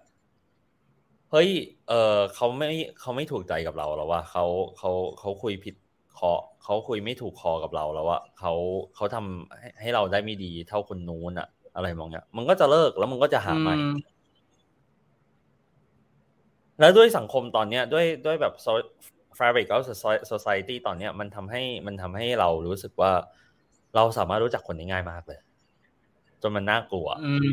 [1.32, 1.50] เฮ้ย
[1.90, 4.46] เออเขาไม่เขาไม่ถูกใจกับเราแล้วว่าเขา
[4.78, 5.76] เขาเขาคุยผิด
[6.18, 6.32] คอ
[6.64, 8.54] เขาคุยไม่ถูกคอกับเราแล้วว่าเขา
[8.96, 13.98] เขาทำให้ให้เราได้ไม่ดีเท่าคนนู้นอะ อะไรมองเนี้ยมึงก็จะเลิกแล้วมึงก็จะหาใหม่อืม
[16.80, 18.54] แล้วด้วยสังคมตอนเนี้ยด้วยด้วยแบบ
[19.38, 19.86] fabric of
[20.32, 23.12] society ตอนเนี้ยมันทำให้มันทำให้เรารู้สึกว่า
[23.96, 25.40] เราสามารถรู้จักคนได้ง่ายมากเลย
[26.42, 27.50] จนมันน่ากลัวอืม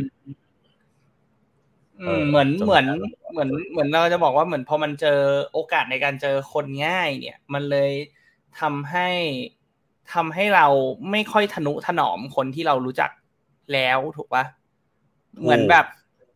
[2.00, 5.20] เออือมเหมือนจนเหมือนมันเหมือนเหมือนเราจะบอกว่าเหมือนพอมันเจอ
[5.52, 7.92] โอกาสในการเจอคนง่าย เนี่ย มันเลย
[8.60, 9.08] ทำให้
[10.14, 10.66] ทำให้เรา
[11.10, 13.10] ไม่ค่อยทนุถนอมคนที่เรารู้จัก
[13.72, 14.44] แล้วถูกปะ
[15.40, 15.86] เหมือนแบบ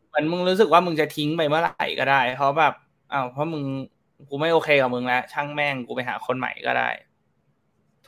[0.09, 2.75] เหมือนมึงรู้สึกว่ามึงจะทิ้งไปเมื่อไหร่ก็ได้ เพราะแบบ
[3.13, 3.65] อ้าวเพราะมึง
[4.31, 6.89] กูไม่โอเคกับมึงแล้วช่างแม่งกูไปหาคนใหม่ก็ได้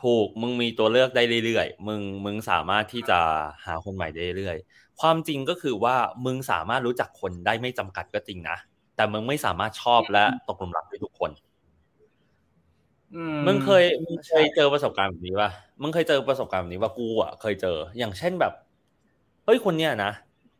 [0.03, 3.19] ถูกมึงมีตัวเลือกได้เรื่อยๆมึงมึงสามารถที่จะ
[3.65, 8.57] หาคนใหม่ได้เรื่อยๆความจริงก็คือว่ามึงสามารถรู้จักคนได้ไม่จำกัดก็จริงนะ
[8.97, 11.31] แต่มึงไม่สามารถชอบและตกหลุมรักด้วยทุกคน
[13.15, 15.51] อืมึงเคยมึงเคยเจอประสบการณ์แบบนี้ป่ะ
[15.83, 18.53] มึงเคยเจอประสบการณ์แบบนี้ว่ากูอะเคยเจอ อย่างเช่นแบบ
[19.47, 20.13] เฮ้ยคนเนี้ยนะ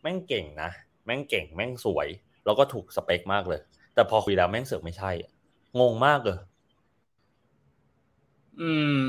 [0.03, 0.71] แม่งเก่งนะ
[1.05, 2.09] แม่งเก่งแม่งสวย
[2.45, 3.61] แล้วก็ถูกสเปคมากเลย
[3.95, 5.11] แต่พอคุยแล้วแม่งเสือกไม่ใช่
[5.81, 6.39] งงมากเลย
[8.61, 8.71] อื
[9.07, 9.09] ม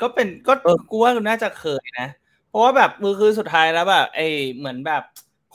[0.00, 2.08] ก็เป็นก็เออกูว่ากูน่าจะเคยนะ
[2.48, 5.02] เพราะว่าแบบมือคือสุดท้ายแล้วแบบไอ้เหมือนแบบ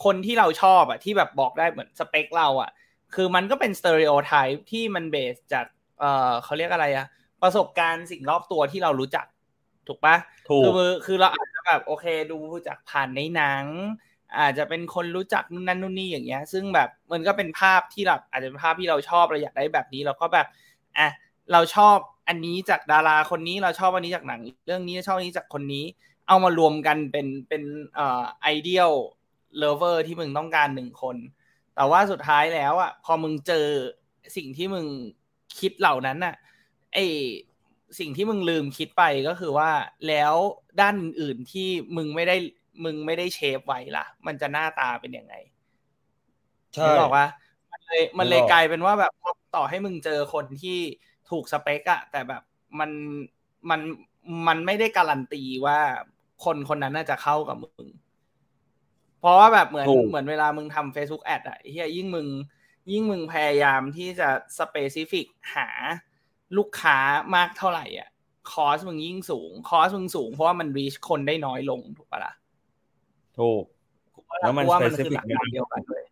[0.04, 2.70] คนที่เราชอบอะที่แบบบอกได้เหมือนสเปคเราอะ
[3.14, 5.66] คือมันก็เป็น stereotype ที่มัน base จาก
[6.00, 7.06] เอ่อเขาเรียกอะไรอะ
[7.42, 9.26] ประสบการณ์สิ่งรอบตัวที่เรารู้จัก
[9.90, 10.16] ถูกปะ
[10.48, 13.64] ถูกคือคือเราอาจจะแบบโอเค ดูจากผ่านในหนัง
[14.38, 20.46] อาจจะเป็นคนรู้จักนู่นนั่นนู่นนี่อย่างเงี้ย ซึ่งแบบมันก็เป็นภาพที่แบบอาจจะเป็นภาพที่เราชอบเราอยากได้แบบนี้เราก็แบบ
[20.98, 21.08] อะ
[21.52, 21.96] เราชอบ
[22.28, 25.84] อันนี้จากดาราคนนี้เราชอบอันนี้จากหนัง เรื่องนี้ชอบอันนี้จากคนนี้
[26.28, 27.62] เอามารวมกันเป็นเป็น
[27.94, 28.90] เอ่อ ideal
[29.58, 31.16] lover ที่มึงต้องการหนึ่งคน
[31.74, 33.66] แต่ว่าสุดท้ายแล้วอะพอมึงเจอ
[34.36, 34.86] สิ่งที่มึง
[35.58, 36.34] คิดเหล่านั้นน่ะ
[36.94, 36.98] ไอ
[37.98, 39.70] สิ่งที่มึงลืมคิดไปก็คือว่า
[40.08, 40.34] แล้ว
[40.80, 42.36] ด้านอื่นๆที่มึงไม่ได้
[42.84, 45.34] มึงไม่ได้เชฟไว้ล่ะ มันจะหน้าตาเป็นยังไง
[46.74, 47.26] ใช่นึกออกว่า
[47.72, 49.12] มันเลเลยมันเลยกลายเป็นว่าแบบ
[49.56, 50.78] ต่อให้มึงเจอคนที่
[51.30, 52.42] ถูกสเปกอะแต่แบบ
[52.80, 52.90] มัน
[53.70, 53.80] มัน
[54.48, 55.78] มันไม่ได้การันตีว่า
[56.44, 57.88] คนคนนั้นน่าจะเข้ากับมึง
[59.20, 62.28] เพราะว่าแบบเหมือนถูกเหมือนเวลามึงทำ Facebook Ad อะเฮียยิ่งมึง
[62.92, 65.68] ยิ่งมึงพยายามที่จะ specific หา
[66.56, 66.98] ลูกค้า
[67.34, 68.08] มากเท่าไหร่อะ
[68.52, 72.32] cost มึงยิ่งสูง cost มึงสูงเพราะว่ามัน reach คนได้น้อยลงถูกปะล่ะ
[73.38, 73.64] ถูก
[74.14, 76.04] กูว่าแล้วมันกูว่ามันคือ specific หลักการเดียวกันเลย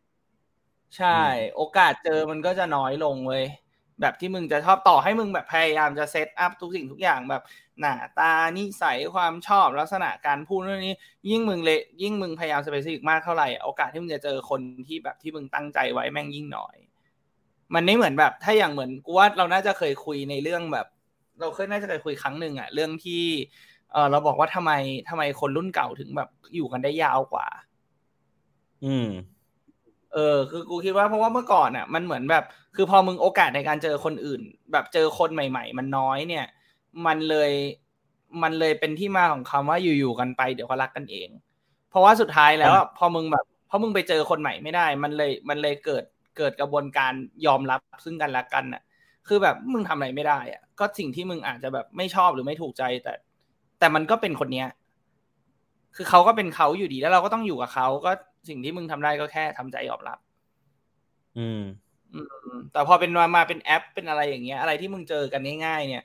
[0.96, 3.44] ใช่อืมโอกาสเจอมันก็จะน้อยลงเว้ย
[4.00, 7.42] แบบที่มึงจะชอบต่อให้มึงแบบพยายามจะ set up ทุกสิ่งทุกอย่างแบบ
[7.80, 10.94] หน้าตานิสัยความชอบลักษณะการพูดเรื่องนี้
[11.30, 16.76] ยิ่งมึงเลยยิ่งมึงพยายาม specific มากเท่าไหร่ โอกาสที่มึงจะเจอคนที่แบบที่มึงตั้งใจไว้แม่งยิ่งน้อย
[17.74, 20.86] มันไม่เหมือนแบบ ถ้าอย่างเหมือนกูว่าเราน่าจะเคยคุยในเรื่องแบบ
[21.40, 23.22] เราเคยน่าจะเคยคุยครั้งหนึ่งอะเรื่องที่
[23.92, 24.72] เออเราบอกว่าทำไม
[25.08, 27.46] ทำไมคนรุ่นเก่าถึงแบบอยู่กันได้ยาวกว่า
[28.84, 29.08] อืม
[30.14, 32.44] เออ คือกูคิดว่าเพราะว่าเมื่อก่อนอะมันเหมือนแบบ
[32.76, 36.46] คือพอมึงโอกาสในการเจอคนอื่น แบบเจอคนใหม่ ๆ มันน้อยเนี่ย
[37.06, 37.52] มันเลย
[38.42, 41.28] มันเลยเป็นที่มาของคำว่าอยู่ๆกันไปเดี๋ยวก็รักกันเอง
[41.90, 46.04] เพราะว่าสุดท้ายแล้วอะพอมึงแบบพอมึงไปเจอคนใหม่ไม่ได้ มันเลยมันเลยเกิด
[46.38, 47.12] เกิดกระบวนการ
[47.46, 48.82] ยอมรับซึ่งกันและกันอะ
[49.28, 53.12] คือแบบมึงทำอะไรไม่ได้อะก็สิ่งที่มึงอาจจะแบบไม่ชอบหรือไม่ถูกใจ แต่
[53.78, 54.68] แต่มันก็เป็นคนเนี้ย
[55.96, 58.12] คือเขาก็เป็นเขาอยู่ดีแล้วเราก็ต้องอยู่กับเขาก็
[58.48, 60.18] สิ่งที่มึงทำได้ก็แค่ทำใจยอมรับ
[61.38, 61.62] อืม
[62.14, 62.20] อื
[62.56, 66.04] มแต่พอเป็นมามาเป็นแอปเป็นอะไรอย่างเงี้ย อะไรที่มึงเจอกันง่ายๆเนี่ย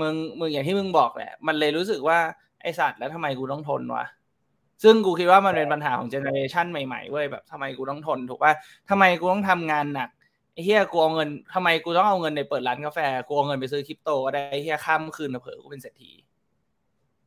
[0.00, 2.18] มึงมึงอย่างที่มึงบอกแหละ มันเลยรู้สึกว่า
[2.62, 4.04] ไอสัตว์แล้วทำไมกูต้องทนวะ
[4.82, 8.52] ซึ่งกูคิดว่ามันเป็นปัญหาของ generation ใหม่ๆเว้ยแบบทำไมกูต้องทนถูกป่ะ
[8.90, 10.10] ทำไมกูต้องทำงานหนัก
[10.52, 16.12] ไอ้เหี้ยกูเอาเงินทำไมกูต้องเอาเงินไปเปิดร้านกาแฟกูเอาเงินไปซื้อคริปโตก็ได้ไอ้เหี้ยข้ามคืนมาเผลอกูเป็นเศรษฐี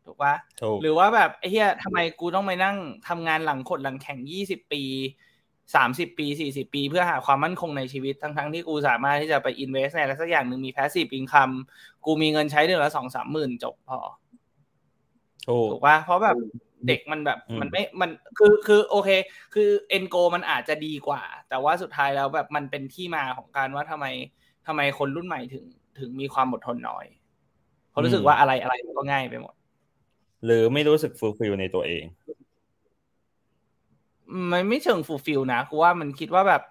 [0.06, 4.84] ถูกป่ะถูกหรือว่าแบบไอ้เหี้ยทำไมกูต้องไปนั่งทำงานหลังขดหลังแข็งยี่สิบปี
[5.76, 11.50] สามสิบปีสี่สิบปี เพื่อหาความมั่นคงในชีวิตทั้งทั้งๆที่กูสามารถที่จะไป invest ในอะไรสักอย่างหนึ่งมี passive income
[12.06, 14.00] กูมีเงินใช้เดือนละสองสามหมื่นจบพอ
[15.50, 16.38] ถูกถูกป่ะเพราะแบบ
[16.88, 19.10] เด็กมันแบบอืมมันไม่มันคือคือโอเค
[19.54, 24.06] คือ end goal มันอาจจะดีกว่า แต่ว่าสุดท้ายแล้วแบบมันเป็นที่มาของการว่าทำไม
[24.68, 25.66] ทำไมคนรุ่นใหม่ถึง
[26.00, 27.06] ถึงมีความอดทนน้อย
[27.90, 29.54] เพราะรู้สึกว่าอะไรอะไรมันก็ง่ายไปหมด
[30.46, 32.04] หรือไม่รู้สึก fulfill ในตัวเอง
[34.52, 36.62] มันไม่เชิง fulfill นะกูว่ามันคิดว่าแบบ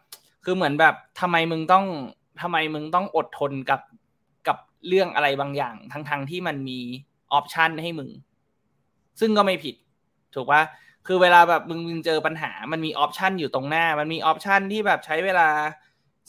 [0.45, 1.85] คือเหมือนแบบทำไมมึงต้อง
[2.42, 3.81] ทำไมมึงต้องอดทนกับ
[4.49, 6.81] กับเรื่องอะไรบางอย่าง ทั้งๆที่มันมี
[7.33, 8.11] option ให้มึง
[9.21, 9.75] ซึ่งก็ไม่ผิด
[10.37, 10.62] ถูกปะ
[11.07, 15.49] คือเวลาแบบมึงมึงเจอปัญหา มันมี option อยู่ตรงหน้า มันมี option ที่แบบใช้เวลา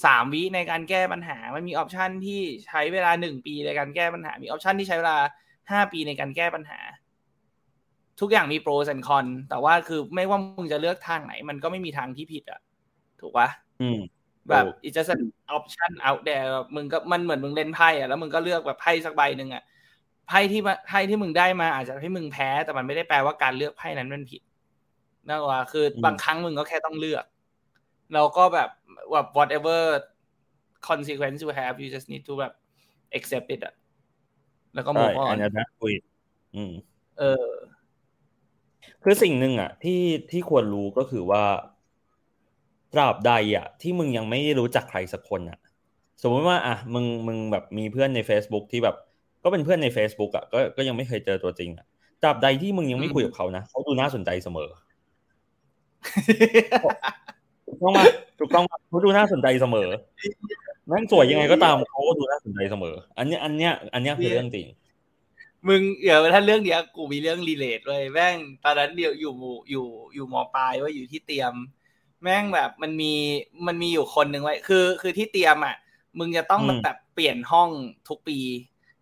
[0.06, 5.18] สามวิในการแก้ปัญหา มันมี option ที่ใช้เวลาหนึ่งปีในการแก้ปัญหา มี option ที่ใช้เวลา
[5.72, 6.80] ห้าปีในการแก้ปัญหา
[8.22, 12.60] ทุกอย่างมี pro and con แต่ว่าคือไม่ว่ามึงจะเลือกทางไหน มันก็ไม่มีทางที่ผิดอะ
[13.22, 13.48] ถูกปะ
[13.82, 14.00] อืม
[14.50, 15.24] แบบถูก it's just an
[15.58, 19.64] option out there แบบมึงก็มันเหมือนมึงเล่นไพ่อะแล้วมึงก็เลือกแบบไพ่สักใบหนึ่งอะ
[20.28, 24.42] ไพ่ที่มาไพ่ที่มึงได้มาอาจจะให้มึงแพ้ แต่มันไม่ได้แปลว่าการเลือกไพ่นั้นมันผิด
[25.30, 27.26] นะว่าคืออมบางครั้งมึงก็แค่ต้องเลือก
[28.14, 28.70] แล้วก็แบบ
[29.14, 29.80] แบบ whatever
[30.90, 32.54] consequence you have you just need to แบบ
[33.18, 33.74] accept it อะ
[34.76, 35.94] แล้วก็ใช่ move อั on นนี้นะคุย
[36.56, 36.74] อืม
[37.20, 37.48] เออ
[39.04, 41.44] คือสิ่งหนึ่งอะที่ที่ควรรู้ก็คือว่า
[42.94, 45.60] ตราบใดอะที่มึงยังไม่รู้จักใครสักคนอะ
[46.22, 48.96] สมมติว่า อะ มึงมึงแบบมีเพื่อนใน Facebook ที่แบบ
[49.48, 51.86] ก็เป็นเพื่อนใน Facebook อะก็ก็ยังไม่เคยเจอตัวจริงอะ
[52.24, 54.70] ตราบใดที่มึงยังไม่คุยกับเขานะเขาดูน่าสนใจเสมอ
[57.68, 58.02] ถูกต้องไหม
[58.40, 59.90] ถูกต้องปะเขาดูน่าสนใจเสมอ
[60.88, 64.68] แม่งสวยยังไงก็ตามเขาก็ดูน่าสนใจเสมอ อันเนี้ยอันเนี้ย อันเนี้ยคือเรื่องจริง
[65.68, 71.54] มึงเดี๋ยวถ้าเรื่องเนี้ยกูมีเรื่องรีเลทเลยแม่งตอนนั้นเดียวอยู่หมู่อยู่อยู่มปลายว่าอยู่ที่เตรียม
[72.24, 73.14] แม่งแบบมันมี
[73.68, 75.76] มันมีอยู่คนหนึ่งไว้ คือ คือที่เตรียมอะ
[76.20, 77.70] มึงจะต้องอืมแบบเปลี่ยนห้อง
[78.10, 78.40] ทุกปี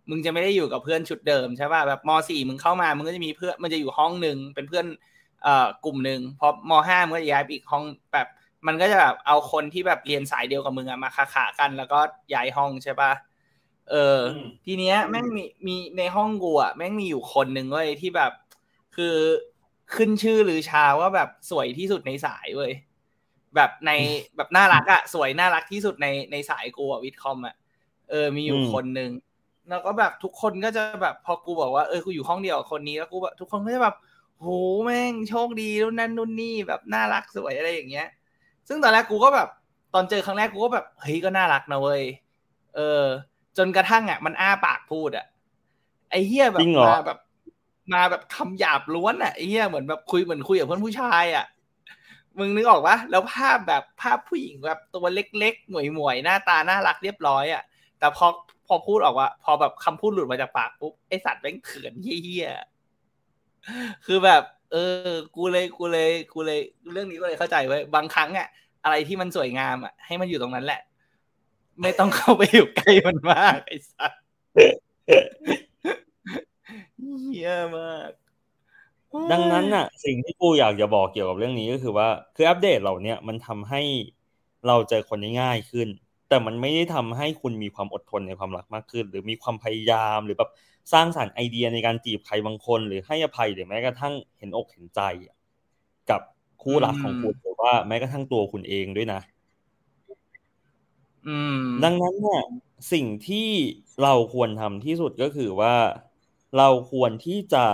[0.10, 4.86] มึงจะไม่ได้อยู่กับเพื่อนชุดเดิมใช่ป่ะแบบมสี่มึงเข้ามามึงก็จะมีเพื่อนมันจะอยู่ห้องหนึ่งเป็นเพื่อน
[5.44, 8.28] เอ่อกลุ่มหนึ่งพอมห้ามึงก็จะย้ายไปอีกห้องแบบ
[8.68, 12.00] มันก็จะแบบเอาคนที่แบบเรียนสายเดียวกับมึงอะมาขาขากัน แล้วก็
[12.34, 13.12] ย้ายห้องใช่ป่ะ
[13.92, 18.32] เอออมทีเนี้ยแม่งมีมีในห้องกูอะแม่งมีอยู่คนหนึ่งเว้ยที่แบบ
[18.96, 19.16] คือ
[19.96, 22.72] ขึ้นชื่อหรือชาว่าแบบสวยที่สุดในสายเว้ย
[23.56, 23.92] แบบใน
[24.36, 27.56] แบบน่ารักอะสวยน่ารักที่สุดในในสายกูอะวิทคอมอะ
[28.10, 29.12] เออมีอยู่อืมคนหนึ่ง
[29.70, 33.96] แล้วก็แบบทุกคนก็จะแบบพอกูบอกว่าเออกูอยู่ห้องเดียวกับคนนี้แล้วกูแบบทุกคนก็จะแบบ
[34.40, 34.48] โห
[34.84, 38.08] แม่งโชคดีนู่นนั่นนู่นนี่แบบน่ารักสวยอะไรอย่างเงี้ย
[38.68, 39.50] ซึ่งตอนแรกกูก็แบบ
[39.94, 42.04] ตอนเจอครั้งแรกกูก็แบบเฮ้ยก็น่ารักนะเว้ย
[42.76, 43.04] เออ
[43.58, 45.26] จนกระทั่งอะ มันอ้าปากพูดอะ
[46.12, 47.20] ไอ้เฮียแบบจริงเหรอมาแบบ
[47.94, 51.46] มาแบบคำหยาบล้วนอะไอ้เฮียเหมือนแบบคุยเหมือนคุยกับเพื่อนผู้ชายอะ
[52.40, 57.64] มึงนึกออกปะแล้วภาพแบบภาพผู้หญิงแบบตัวเล็กๆหมวยหมวยๆหน้าตาน่ารักเรียบร้อยอะ
[58.00, 58.26] แต่พอ
[58.68, 62.50] พอพูดออกว่า พอแบบคำพูดหลุดมาจากปากปุ๊บไอสัตว์แม่งเขินเฮี้ย
[64.06, 64.76] คือแบบ เอ
[65.08, 66.60] อ กูเลยกูเลยกูเลย
[66.92, 68.48] เรื่องนี้ก็เลยเข้าใจไว้บางครั้งอะ
[68.84, 70.82] อะไรที่มันสวยงามอะให้มันอยู่ตรงนั้นแหละ
[71.82, 74.22] ไม่ต้องเข้าไปอยู่ใกล้มันมากไอสัตว์
[77.22, 78.12] เฮี้ยมาก
[79.32, 83.82] ดังนั้นน่ะ สิ่งที่กูอยากจะบอกเกี่ยวกับเรื่องนี้ก็คือว่า คืออัปเดตเหล่าเนี้ยมันทำให้
[84.68, 85.88] เราเจอคนได้ง่ายขึ้น
[86.30, 90.52] แต่มันไม่ได้ทำให้คุณมีความอดทนในความรักมากขึ้น หรือมีความพยายามหรือแบบ
[90.94, 95.36] สร้างสรรค์ไอเดียในการจีบใครบางคน หรือให้อภัยหรือแม้กระทั่งเห็นอกเห็นใจอะ
[96.10, 96.22] กับ
[96.64, 99.22] คู่รักของคุณหรือว่าแม้กระทั่งตัวคุณเองด้วยนะ
[101.28, 102.42] อืมดังนั้นเนี่ย
[102.94, 103.50] สิ่งที่
[104.04, 105.76] เราควรทำที่สุดก็คือว่า
[106.58, 107.66] เราควรที่จะ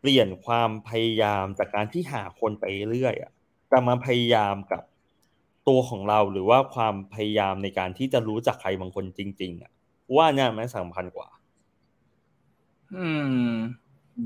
[0.00, 3.32] เปลี่ยนความพยายามจากการที่หาคนไปเรื่อยอะ
[3.68, 4.82] แต่มาพยายามกับ
[5.70, 9.72] ตัวของเราหรือว่าความพยายามในการที่จะรู้จักใครบางคนจริง ๆอะ
[10.16, 11.28] ว่าเนี่ยมันสำคัญกว่า
[12.96, 13.06] อื
[13.44, 13.54] ม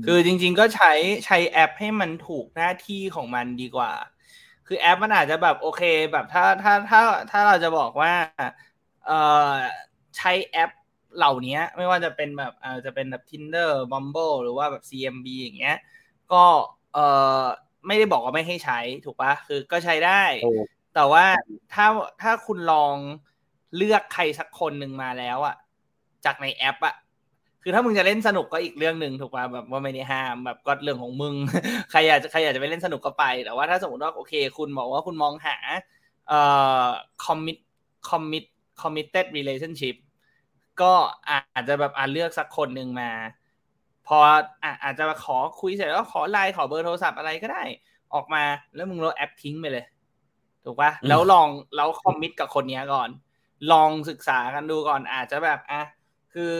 [0.05, 0.91] คือจริง ๆ ก็ใช้
[1.25, 3.91] ใช้แอปให้มันถูกหน้าที่ของมันดีกว่า
[4.67, 5.81] คือแอปมันอาจจะแบบโอเค
[6.11, 8.13] แบบถ้าถ้าถ้าถ้าเราจะบอกว่า
[9.05, 9.19] เอ่
[9.51, 9.53] อ
[10.17, 10.71] ใช้แอป
[11.17, 15.77] เหล่านี้ไม่ว่าจะเป็นแบบเอ่อจะเป็นแบบ Tinder Bumble หรือว่าแบบ CMB อย่างเงี้ย
[16.31, 16.43] ก็
[16.93, 17.05] เอ่
[17.41, 17.43] อ
[17.87, 21.25] ไม่ได้บอกว่าไม่ให้ใช้ถูกปะคือก็ใช้ได้ถูก แต่ว่า
[21.73, 21.85] ถ้า
[22.21, 22.95] ถ้าคุณลอง
[23.77, 25.55] เลือกใครสักคนหนึ่งมาแล้วอะ
[26.25, 26.95] จากในแอปอะ
[27.61, 31.35] คือถ้ามึงจะเล่นสนุกก็อีกเรื่องหนึ่งถูกป่ะแบบว่าไม่ได้ห้ามแบบก็เรื่องของมึง
[31.91, 35.57] ใครอยากจะใครอยากจะไปเล่นสนุกก็ไป แต่ว่าถ้าสมมติว่าโอเค คุณบอกว่าคุณมองหา
[36.27, 36.39] เอ่
[36.85, 36.87] อ
[37.25, 37.57] commit
[38.09, 38.45] commit
[38.81, 39.95] committed relationship
[40.81, 40.93] ก็
[41.29, 43.11] อาจจะแบบอ่าเลือกสักคนหนึ่งมา
[44.07, 47.63] พออะอาจจะขอคุยเสร็จแล้วขอไลน์ขอเบอร์โทรศัพท์อะไรก็ได้
[48.13, 48.43] ออกมา
[48.75, 49.85] แล้วมึงลบแอปทิ้งไปเลย
[50.65, 53.09] ถูกปะอืมแล้วลองแล้วคอมมิตกับคนเนี้ยก่อน
[53.71, 55.81] ลองศึกษากันดูก่อนอาจจะแบบอะ
[56.33, 56.55] คือ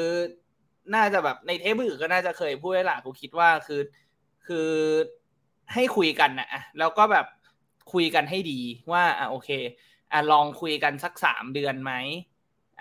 [0.96, 3.82] น่าจะแบบในเทปอื่นก็น่าจะเคยพูดไว้ละกูคิดว่าคือ
[4.48, 4.70] คือ
[5.74, 7.26] ให้คุยกันนะอะแล้วก็แบบ
[7.94, 8.60] คุยกันให้ดี
[8.92, 9.50] ว่าอะโอเค
[10.12, 11.94] อะลองคุยกันสักสามเดือนไหม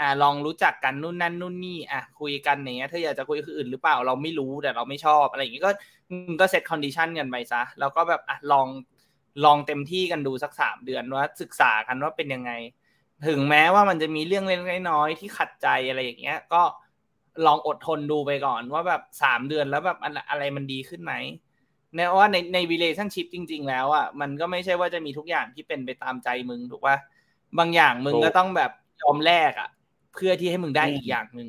[0.00, 5.70] อะลองรู้จักกันนู่นนั่นนู่นนี่อะคุยกันอย่างเงี้ยเธออยากจะคุยกับคนอื่นหรือเปล่าเราไม่รู้แต่เราไม่ชอบอะไรอย่างงี้ก็
[6.10, 8.66] อืมก็ set condition กันไปซะแล้วก็แบบอะลอง
[9.44, 12.53] ลองเต็มที่กันดูสักสามเดือนว่าศึกษากันว่าเป็นยังไง
[13.29, 16.62] ถึงแม้ว่ามันจะมีเรื่องเล็กๆน้อยๆที่ขัดใจอะไรอย่างเงี้ย ก็
[17.47, 21.12] ลองอดทนดูไปก่อนว่าแบบสามเดือนแล้วแบบอะไรอะไรมันดีขึ้นไหม
[21.94, 26.97] เนยว่าในใน relationship จริง ๆ แล้วอะมันก็ไม่ใช่ว่าจะมีทุกอย่างที่เป็นไปตามใจมึงถูกป่ะ
[27.59, 28.70] บางอย่างมึงถูกก็ต้องแบบ
[29.03, 29.68] ยอมแลกอะ
[30.14, 31.49] เพื่อที่ให้มึงได้อืมอีกอย่างหนึ่ง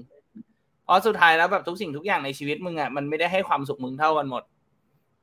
[0.83, 4.43] เพราะสุดท้ายแล้วแบบทุกสิ่งทุกอย่างในชีวิตมึงอะมันไม่ได้ให้ความสุขมึงเท่ากันหมด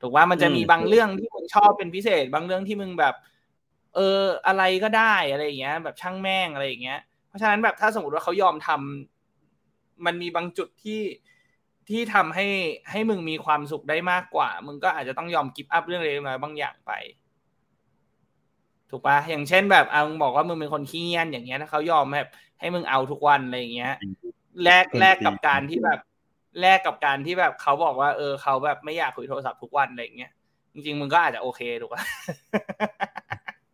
[0.03, 3.15] ถูกว่ามันจะมีบางเรื่องที่มึงชอบเป็นพิเศษ บางเรื่องที่มึงแบบ
[3.95, 11.01] เอออะไรก็ได้อะไรอย่างเงี้ย แบบช่างแม่งอะไรอย่างเงี้ย เพราะฉะนั้นแบบถ้าสมมติว่าเขายอมทำมันมีบางจุดที่
[11.89, 12.47] ที่ทำให้
[12.91, 16.93] ให้มึงมีความสุขได้มากกว่า มึงก็อาจจะต้องยอมกิฟต์อัพเรื่องเล็กๆน้อยๆบางอย่างไป
[18.91, 22.29] ถูกปะอย่างเช่นแบบเอามึงบอกว่ามึงเป็นคนขี้เงียนอย่างเงี้ยถ้าเขายอมแบบ
[22.61, 23.95] ให้มึงเอาทุกวันอะไรอย่างเงี้ย
[24.63, 25.99] แลกแลกกับการที่แบบ
[26.61, 30.33] แลกกับการที่แบบเขาบอกว่า เออเขาแบบไม่อยากคุยโทรศัพท์ทุกวันอะไรอย่างเงี้ย
[30.75, 32.03] จริงๆมึงก็อาจจะโอเคถูกปะ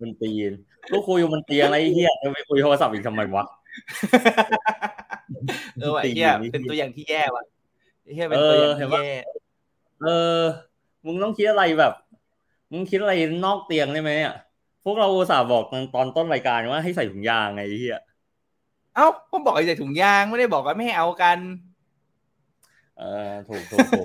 [0.00, 0.52] มันตีน
[0.92, 3.46] ก็คุยมันเตียงอะไรไอ้เฮียจะไปคุยโทรศัพท์อีกทำไมวะ
[5.80, 7.44] เออว่ะตีนเฮียนี่เป็นตัวอย่างที่แย่ว่ะ
[8.14, 9.16] เฮียเป็นตัวอย่างเออเห็ที่นปะแย่
[10.02, 10.40] เออ
[11.06, 11.92] มึงต้องคิดอะไรแบบ
[12.72, 13.12] มึงคิดอะไร
[13.44, 14.34] นอกเตียงได้ไหมอะ
[14.84, 18.00] พวกเราอุตส่าห์บอกตอนตอนต้นรายการว่าให้ใส่ถุงยางไงไอ้เฮีย
[18.94, 21.38] เอ้าก็บอกไอ้ใส่ถุงยางไม่ได้บอกว่าไม่ให้เอากัน
[22.98, 24.04] เออถูกถูกถูก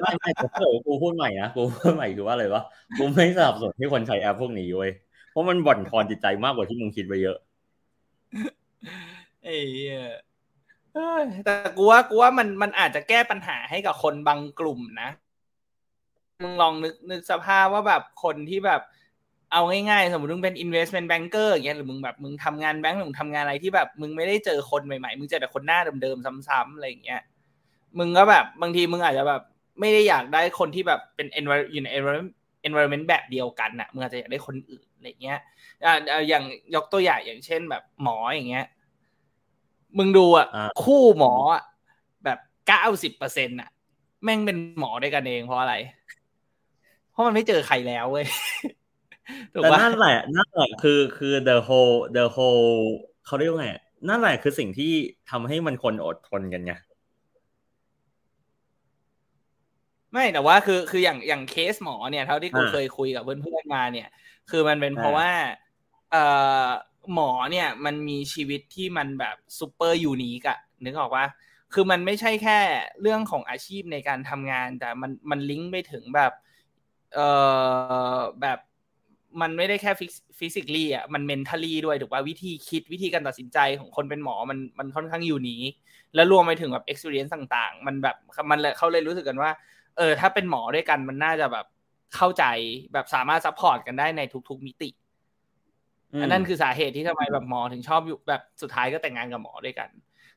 [0.00, 0.30] ไม่ไม่
[0.86, 2.62] กูพูดใหม่นะกูพูดใหม่คือว่าอะไรวะ
[2.98, 4.90] กูไม่สนับสนุนให้คนใช้แอปพวกนี้เว้ย
[5.30, 7.36] เพราะมันบ่อนทอนจิตใจมากกว่าที่มึงคิดไปเยอะ
[9.44, 9.58] ไอ้
[11.44, 15.08] แต่กูว่ากูว่ามันมันอาจจะแก้ปัญหาให้กับคนบางกลุ่มนะ
[16.42, 18.82] มึงลองนึกนึกสภาพว่าแบบคนที่แบบ
[19.52, 27.22] เอาง่ายๆ สมมติมึงเป็น investment banker อย่างเงี้ยหรือมึงแบบมึงทำงานแบงก์หรือมึงทำงานอะไรที่แบบ มึงไม่ได้เจอคนใหม่ๆ มึงเจอแต่คนหน้าเดิมๆซ้ำๆอะไรอย่างเงี้ย
[27.98, 29.42] มึงก็แบบบางทีมึงอาจจะแบบ
[29.80, 32.32] ไม่ได้อยากได้คนที่แบบเป็น envir- อยู่ใน environment
[32.66, 35.38] environment แบบเดียวกันน่ะมึงอาจจะอยากได้คนอื่นอะไรเงี้ย
[35.84, 38.66] อ่าอ่าอย่างยกตัวอย่างอย่างเช่นแบบหมออย่างเงี้ย
[39.98, 41.62] มึงดูอะอ่าคู่หมออะ
[42.24, 43.70] แบบเก้าสิบเปอร์เซ็นต์อะ
[44.24, 45.74] แม่งเป็นหมอด้วยกันเองเพราะอะไร
[47.10, 48.26] เพราะมันไม่เจอใครแล้วเว้ย
[49.54, 52.70] ถูกแต่ปะนั่นแหละนั่นแหละคือคือ the whole the whole
[53.26, 53.70] เขาเรียกว่าไง
[54.08, 54.92] นั่นแหละคือสิ่งที่
[55.30, 56.72] ทำให้มันคนอดทนกันไง
[60.12, 64.08] ไม่แต่ว่าคือคืออย่างอย่างเคสหมอเนี่ยเท่าที่กูอ่าเคยคุยกับเพื่อนๆมาเนี่ย
[64.50, 65.30] คือมันเป็นเพราะอ่าว่า
[66.10, 66.24] เอ่
[66.66, 66.68] อ
[67.14, 71.24] หมอเนี่ยมันมีชีวิตที่มันแบบ super unique อะนึกออกว่า
[71.74, 72.58] คือมันไม่ใช่แค่
[73.00, 76.32] เรื่องของอาชีพในการทำงาน แต่มันมันลิงก์ไปถึงแบบ
[77.14, 77.28] เอ่
[78.16, 78.58] อแบบ
[79.40, 79.92] มันไม่ได้แค่
[80.38, 85.72] ฟิสิก a ีอะมันเมน t a ลีด้วยถูกป่ะวิธีคิดวิธีการตัดสินใจของคนเป็นหมอมันมันค่อนข้าง unique
[86.14, 88.16] แล้วรวมไปถึงแบบ experience ต่าง ๆ มันแบบ
[88.50, 89.50] มันเลยเขาเลยรู้สึกกันว่า
[89.96, 91.66] เออ ถ้าเป็นหมอด้วยกันมันน่าจะแบบ
[92.16, 92.44] เข้าใจ
[92.92, 94.90] แบบสามารถ support กันได้ในทุก ๆ มิติ
[96.22, 99.88] อันนั้นคือสาเหตุที่ทำไมแบบหมอถึงชอบอยู่แบบสุดท้ายก็แต่งงานกับหมอด้วยกัน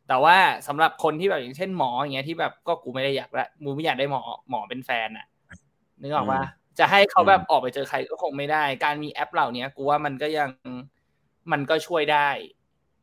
[0.07, 5.27] แต่ว่าสำหรับคนที่แบบอย่างเช่นหมออย่างเงี้ยที่แบบก็กูไม่ได้อยากละมูไม่อยากได้หมอหมอเป็นแฟนอะ
[6.01, 6.41] นึกออกว่า
[6.79, 10.49] จะให้เขาแบบออกไปเจอใครก็คงไม่ได้ การมีแอปเหล่านี้กูว่ามันก็ยัง
[11.51, 12.29] มันก็ช่วยได้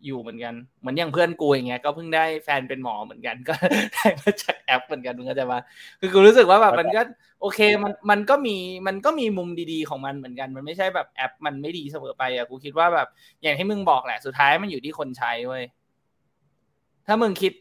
[0.04, 3.54] อยู่เหมือนกันเหมือนอย่างเพื่อนกูอย่างเงี้ยก็เพิ่งได้แฟนเป็นหมอเหมือนกันก็
[3.94, 5.60] ได้มาจากแอปเหมือนกันมึงเข้าใจปะ
[6.00, 7.02] คือกูรู้สึกว่าแบบมันก็
[7.40, 8.56] โอเคมันมันก็มี
[8.86, 13.08] มันก็มีมุมดีๆของมันเหมือนกัน มันไม่ใช่แบบแอปมันไม่ดีเสมอไปอะกูคิดว่าแบบ
[13.42, 15.64] อย่างที่มึงบอกแหละสุดท้ายมันอยู่ที่คนใช้เว้ย
[17.06, 17.52] ถ้ามึงคิด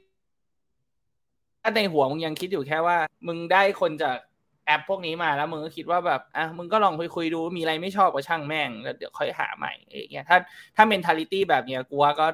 [1.62, 4.18] ถ้าในหัวมึงยังคิดอยู่แค่ว่า มึงได้คนจาก
[4.66, 10.38] แอปพวกนี้มาแล้วมึงก็คิดว่าแบบอะมึงก็ลองคุยคุยๆดูมีอะไรไม่ชอบก็ช่างแม่งแล้วเดี๋ยวค่อยหาใหม่อย่างเงี้ยถ้า
[10.76, 12.28] ถ้า mentality แบบเนี้ยกูว่าก็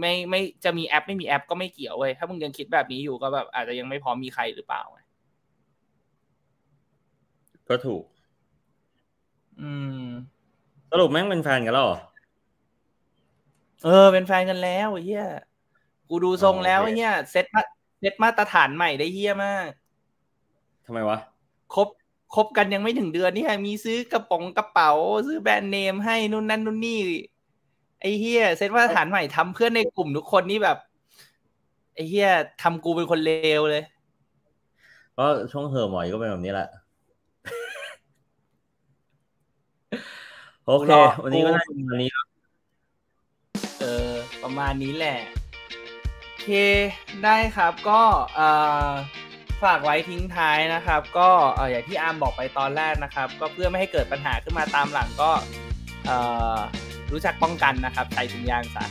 [0.00, 4.82] ไม่ไม่จะมีแอปไม่มีแอปก็ไม่เกี่ยวเว้ยถ้ามึงยังคิดแบบนี้อยู่ก็แบบอาจจะยังไม่พร้อมมีใครหรือเปล่า
[7.68, 8.04] ก็ถูก
[9.60, 9.70] อื
[10.04, 10.06] ม
[10.90, 11.98] สรุปแม่งเป็นแฟนกันแล้วเหรอ
[13.84, 15.26] เออ เป็นแฟนกันแล้วไอ้เฮีย
[16.08, 17.62] กูดูทรงแล้วโอเคไอ้เฮียเซตมา
[18.00, 19.68] เซตมาตรฐานใหม่ได้เฮียมาก
[20.86, 21.18] ทำไมวะ
[21.74, 21.88] คบ
[22.34, 24.90] คบกันยังไม่ถึงเดือนนี่ค่ะมีซื้อกระป๋องกระเป๋า
[25.26, 27.00] ซื้อแบรนด์เนมให้นู่นนั่นนู่นนี่
[28.00, 30.78] ไอ้เฮียเซตมาตรฐานใหม่ทำเพื่อนในกลุ่มทุกคนนี่แบบ
[31.94, 32.28] ไอ้เฮีย
[32.62, 33.84] ทำกูเป็นคนเลวเลย
[35.18, 36.68] ก็ช่วงเหอะหมอยก็เป็นแบบนี้แหละ
[40.66, 42.10] โอเครอวันนี้ก็ได้ประมาณนี้
[43.80, 45.18] เออ ประมาณนี้แหละ
[46.24, 46.48] โอเค
[47.24, 48.00] ได้ครับก็
[48.34, 48.48] เอ่
[48.88, 48.90] อ
[49.64, 55.30] ฝากไว้ทิ้งท้ายนะครับ ก็เอ่ออย่างที่อาร์มบอกไปตอนแรกนะครับ ก็เพื่อไม่ให้เกิดปัญหาขึ้นมาตามหลังก็
[56.06, 56.16] เอ่
[56.56, 56.58] อ
[57.12, 58.84] รู้จักป้องกันนะครับใส่ถุงยางซะ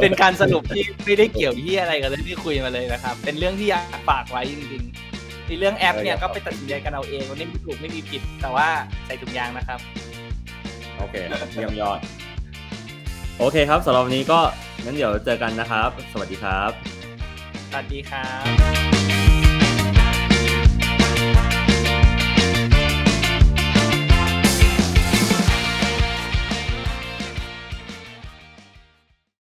[0.00, 8.68] เป็นการสรุปที่ไม่ได้เกี่ยวที่อะไรกับเรื่องที่คุยมาเลยนะครับ เป็นเรื่องที่อยากฝากไว้จริงๆในเรื่องแอปเนี่ยก็ไปตัดสินใจกันเอาเองมันไม่มีถูกไม่มีผิด แต่ว่า
[9.06, 9.80] ใส่ถุงยางนะครับ
[10.98, 11.14] โอเค
[11.52, 11.98] เยี่ยมยอด
[13.38, 14.40] โอเคครับสำหรับวันนี้ก็
[14.84, 16.89] งั้นเดี๋ยวเจอกันนะครับ สวัสดีครับ
[17.72, 18.28] สวัสดีครั
[18.98, 18.99] บ